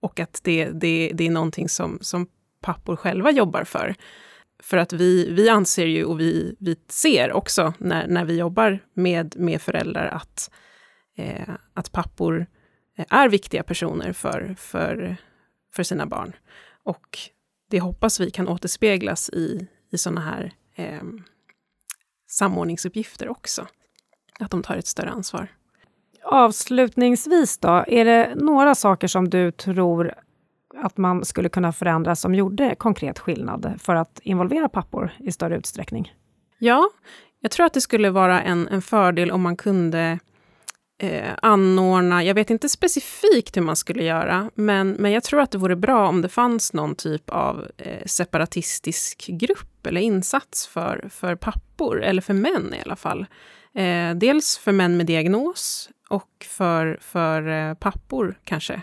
och 0.00 0.20
att 0.20 0.40
det, 0.42 0.64
det, 0.64 1.10
det 1.14 1.26
är 1.26 1.30
någonting 1.30 1.68
som, 1.68 1.98
som 2.00 2.26
pappor 2.60 2.96
själva 2.96 3.30
jobbar 3.30 3.64
för. 3.64 3.94
För 4.62 4.76
att 4.76 4.92
vi, 4.92 5.30
vi 5.32 5.48
anser 5.48 5.86
ju 5.86 6.04
och 6.04 6.20
vi, 6.20 6.56
vi 6.60 6.76
ser 6.88 7.32
också 7.32 7.74
när, 7.78 8.06
när 8.06 8.24
vi 8.24 8.38
jobbar 8.38 8.78
med, 8.94 9.34
med 9.38 9.62
föräldrar 9.62 10.06
att, 10.06 10.50
eh, 11.16 11.48
att 11.74 11.92
pappor 11.92 12.46
eh, 12.96 13.04
är 13.08 13.28
viktiga 13.28 13.62
personer 13.62 14.12
för, 14.12 14.54
för, 14.58 15.16
för 15.74 15.82
sina 15.82 16.06
barn. 16.06 16.32
Och 16.82 17.18
det 17.70 17.80
hoppas 17.80 18.20
vi 18.20 18.30
kan 18.30 18.48
återspeglas 18.48 19.30
i, 19.30 19.68
i 19.90 19.98
sådana 19.98 20.20
här 20.20 20.52
eh, 20.74 21.02
samordningsuppgifter 22.26 23.28
också. 23.28 23.66
Att 24.38 24.50
de 24.50 24.62
tar 24.62 24.76
ett 24.76 24.86
större 24.86 25.10
ansvar. 25.10 25.48
Avslutningsvis 26.24 27.58
då, 27.58 27.84
är 27.86 28.04
det 28.04 28.34
några 28.34 28.74
saker 28.74 29.08
som 29.08 29.30
du 29.30 29.52
tror 29.52 30.14
att 30.82 30.96
man 30.96 31.24
skulle 31.24 31.48
kunna 31.48 31.72
förändra 31.72 32.16
som 32.16 32.34
gjorde 32.34 32.74
konkret 32.74 33.18
skillnad 33.18 33.74
för 33.78 33.94
att 33.94 34.20
involvera 34.22 34.68
pappor 34.68 35.12
i 35.18 35.32
större 35.32 35.56
utsträckning? 35.56 36.14
Ja, 36.58 36.90
jag 37.40 37.50
tror 37.50 37.66
att 37.66 37.72
det 37.72 37.80
skulle 37.80 38.10
vara 38.10 38.42
en, 38.42 38.68
en 38.68 38.82
fördel 38.82 39.30
om 39.30 39.42
man 39.42 39.56
kunde 39.56 40.18
eh, 41.02 41.30
anordna, 41.42 42.24
jag 42.24 42.34
vet 42.34 42.50
inte 42.50 42.68
specifikt 42.68 43.56
hur 43.56 43.62
man 43.62 43.76
skulle 43.76 44.04
göra, 44.04 44.50
men, 44.54 44.90
men 44.90 45.12
jag 45.12 45.24
tror 45.24 45.40
att 45.40 45.50
det 45.50 45.58
vore 45.58 45.76
bra 45.76 46.08
om 46.08 46.22
det 46.22 46.28
fanns 46.28 46.72
någon 46.72 46.94
typ 46.94 47.30
av 47.30 47.66
eh, 47.76 48.04
separatistisk 48.06 49.26
grupp 49.26 49.86
eller 49.86 50.00
insats 50.00 50.66
för, 50.66 51.08
för 51.10 51.36
pappor, 51.36 52.02
eller 52.02 52.22
för 52.22 52.34
män 52.34 52.74
i 52.74 52.82
alla 52.84 52.96
fall. 52.96 53.26
Eh, 53.74 54.14
dels 54.14 54.58
för 54.58 54.72
män 54.72 54.96
med 54.96 55.06
diagnos 55.06 55.90
och 56.08 56.46
för, 56.48 56.98
för 57.00 57.48
eh, 57.48 57.74
pappor 57.74 58.38
kanske 58.44 58.82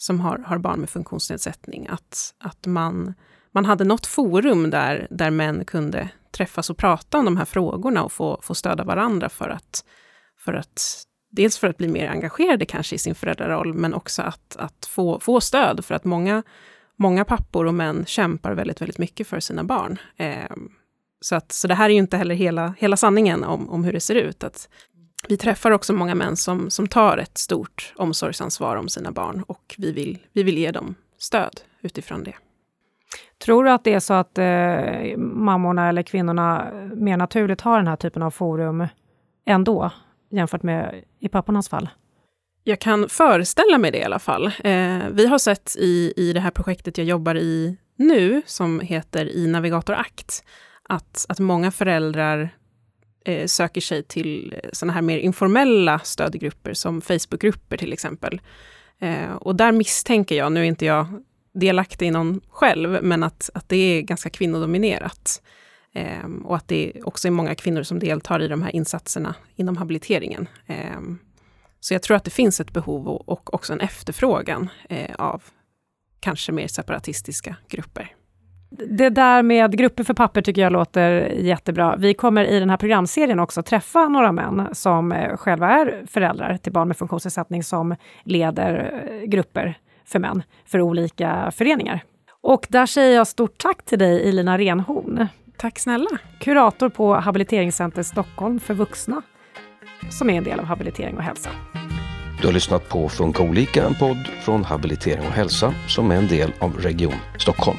som 0.00 0.20
har, 0.20 0.38
har 0.38 0.58
barn 0.58 0.80
med 0.80 0.90
funktionsnedsättning, 0.90 1.86
att, 1.86 2.34
att 2.38 2.66
man, 2.66 3.14
man 3.52 3.64
hade 3.64 3.84
något 3.84 4.06
forum 4.06 4.70
där, 4.70 5.06
där 5.10 5.30
män 5.30 5.64
kunde 5.64 6.08
träffas 6.30 6.70
och 6.70 6.76
prata 6.76 7.18
om 7.18 7.24
de 7.24 7.36
här 7.36 7.44
frågorna 7.44 8.04
och 8.04 8.12
få, 8.12 8.40
få 8.42 8.54
stödja 8.54 8.84
varandra 8.84 9.28
för 9.28 9.48
att, 9.48 9.84
för 10.38 10.52
att 10.52 11.04
dels 11.30 11.58
för 11.58 11.68
att 11.68 11.76
bli 11.76 11.88
mer 11.88 12.08
engagerade 12.08 12.64
kanske 12.64 12.94
i 12.94 12.98
sin 12.98 13.14
föräldraroll, 13.14 13.74
men 13.74 13.94
också 13.94 14.22
att, 14.22 14.56
att 14.56 14.86
få, 14.86 15.20
få 15.20 15.40
stöd, 15.40 15.84
för 15.84 15.94
att 15.94 16.04
många, 16.04 16.42
många 16.96 17.24
pappor 17.24 17.66
och 17.66 17.74
män 17.74 18.04
kämpar 18.06 18.52
väldigt, 18.52 18.80
väldigt 18.80 18.98
mycket 18.98 19.26
för 19.26 19.40
sina 19.40 19.64
barn. 19.64 19.98
Eh, 20.16 20.56
så, 21.20 21.34
att, 21.34 21.52
så 21.52 21.68
det 21.68 21.74
här 21.74 21.84
är 21.84 21.92
ju 21.92 21.98
inte 21.98 22.16
heller 22.16 22.34
hela, 22.34 22.74
hela 22.78 22.96
sanningen 22.96 23.44
om, 23.44 23.70
om 23.70 23.84
hur 23.84 23.92
det 23.92 24.00
ser 24.00 24.14
ut. 24.14 24.44
Att 24.44 24.68
vi 25.28 25.36
träffar 25.36 25.70
också 25.70 25.92
många 25.92 26.14
män 26.14 26.36
som, 26.36 26.70
som 26.70 26.88
tar 26.88 27.18
ett 27.18 27.38
stort 27.38 27.92
omsorgsansvar 27.96 28.76
om 28.76 28.88
sina 28.88 29.12
barn 29.12 29.44
och 29.46 29.74
vi 29.78 29.92
vill, 29.92 30.18
vi 30.32 30.42
vill 30.42 30.58
ge 30.58 30.70
dem 30.70 30.94
stöd 31.18 31.60
utifrån 31.82 32.24
det. 32.24 32.34
Tror 33.44 33.64
du 33.64 33.70
att 33.70 33.84
det 33.84 33.94
är 33.94 34.00
så 34.00 34.14
att 34.14 34.38
eh, 34.38 35.16
mammorna 35.18 35.88
eller 35.88 36.02
kvinnorna 36.02 36.72
mer 36.94 37.16
naturligt 37.16 37.60
har 37.60 37.76
den 37.76 37.86
här 37.86 37.96
typen 37.96 38.22
av 38.22 38.30
forum 38.30 38.86
ändå, 39.46 39.90
jämfört 40.30 40.62
med 40.62 41.04
i 41.20 41.28
pappornas 41.28 41.68
fall? 41.68 41.88
Jag 42.64 42.78
kan 42.78 43.08
föreställa 43.08 43.78
mig 43.78 43.90
det 43.90 43.98
i 43.98 44.04
alla 44.04 44.18
fall. 44.18 44.46
Eh, 44.46 44.98
vi 45.12 45.26
har 45.26 45.38
sett 45.38 45.76
i, 45.78 46.12
i 46.16 46.32
det 46.32 46.40
här 46.40 46.50
projektet 46.50 46.98
jag 46.98 47.06
jobbar 47.06 47.34
i 47.34 47.76
nu, 47.96 48.42
som 48.46 48.80
heter 48.80 49.36
I 49.36 49.46
Navigator 49.46 49.94
Akt, 49.94 50.44
att, 50.88 51.26
att 51.28 51.38
många 51.38 51.70
föräldrar 51.70 52.50
eh, 53.24 53.46
söker 53.46 53.80
sig 53.80 54.02
till 54.02 54.52
eh, 54.52 54.60
såna 54.62 54.72
sådana 54.72 54.92
här 54.92 55.02
mer 55.02 55.18
informella 55.18 55.98
stödgrupper, 55.98 56.74
som 56.74 57.00
Facebookgrupper 57.00 57.76
till 57.76 57.92
exempel. 57.92 58.40
Eh, 59.00 59.32
och 59.32 59.56
där 59.56 59.72
misstänker 59.72 60.34
jag, 60.34 60.52
nu 60.52 60.60
är 60.60 60.64
inte 60.64 60.86
jag 60.86 61.06
delaktig 61.52 62.06
i 62.06 62.10
någon 62.10 62.40
själv, 62.48 62.98
men 63.02 63.22
att, 63.22 63.50
att 63.54 63.68
det 63.68 63.76
är 63.76 64.02
ganska 64.02 64.30
kvinnodominerat. 64.30 65.42
Eh, 65.94 66.28
och 66.44 66.56
att 66.56 66.68
det 66.68 66.92
också 67.04 67.28
är 67.28 67.32
många 67.32 67.54
kvinnor 67.54 67.82
som 67.82 67.98
deltar 67.98 68.42
i 68.42 68.48
de 68.48 68.62
här 68.62 68.76
insatserna 68.76 69.34
inom 69.56 69.76
habiliteringen. 69.76 70.48
Ehm, 70.66 71.18
så 71.80 71.94
jag 71.94 72.02
tror 72.02 72.16
att 72.16 72.24
det 72.24 72.30
finns 72.30 72.60
ett 72.60 72.72
behov 72.72 73.08
och 73.08 73.54
också 73.54 73.72
en 73.72 73.80
efterfrågan 73.80 74.68
eh, 74.88 75.14
av 75.18 75.42
kanske 76.20 76.52
mer 76.52 76.68
separatistiska 76.68 77.56
grupper. 77.68 78.14
Det 78.70 79.10
där 79.10 79.42
med 79.42 79.78
grupper 79.78 80.04
för 80.04 80.14
papper 80.14 80.42
tycker 80.42 80.62
jag 80.62 80.72
låter 80.72 81.12
jättebra. 81.28 81.96
Vi 81.98 82.14
kommer 82.14 82.44
i 82.44 82.60
den 82.60 82.70
här 82.70 82.76
programserien 82.76 83.40
också 83.40 83.62
träffa 83.62 84.08
några 84.08 84.32
män 84.32 84.68
som 84.72 85.12
eh, 85.12 85.36
själva 85.36 85.68
är 85.68 86.02
föräldrar 86.06 86.56
till 86.56 86.72
barn 86.72 86.88
med 86.88 86.96
funktionsnedsättning 86.96 87.62
som 87.62 87.96
leder 88.24 89.02
eh, 89.04 89.28
grupper 89.28 89.78
för 90.06 90.18
män 90.18 90.42
för 90.66 90.80
olika 90.80 91.50
föreningar. 91.54 92.04
Och 92.40 92.66
där 92.68 92.86
säger 92.86 93.16
jag 93.16 93.26
stort 93.26 93.58
tack 93.58 93.84
till 93.84 93.98
dig 93.98 94.28
Elina 94.28 94.58
Renhorn. 94.58 95.26
Tack 95.56 95.78
snälla. 95.78 96.10
Kurator 96.40 96.88
på 96.88 97.14
Habiliteringscenter 97.14 98.02
Stockholm 98.02 98.60
för 98.60 98.74
vuxna 98.74 99.22
som 100.10 100.30
är 100.30 100.34
en 100.34 100.44
del 100.44 100.60
av 100.60 100.64
Habilitering 100.64 101.16
och 101.16 101.22
hälsa. 101.22 101.50
Du 102.40 102.46
har 102.46 102.54
lyssnat 102.54 102.88
på 102.88 103.08
Funka 103.08 103.42
olika, 103.42 103.86
en 103.86 103.94
podd 103.94 104.28
från 104.44 104.64
Habilitering 104.64 105.26
och 105.26 105.32
hälsa 105.32 105.74
som 105.88 106.10
är 106.10 106.16
en 106.16 106.28
del 106.28 106.52
av 106.60 106.76
Region 106.76 107.14
Stockholm. 107.38 107.78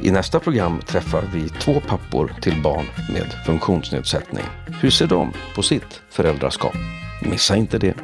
I 0.00 0.10
nästa 0.10 0.40
program 0.40 0.80
träffar 0.86 1.22
vi 1.34 1.48
två 1.48 1.80
pappor 1.80 2.34
till 2.40 2.62
barn 2.62 2.84
med 3.12 3.26
funktionsnedsättning. 3.46 4.44
Hur 4.80 4.90
ser 4.90 5.06
de 5.06 5.32
på 5.54 5.62
sitt 5.62 6.02
föräldraskap? 6.10 6.74
Missa 7.22 7.56
inte 7.56 7.78
det. 7.78 7.94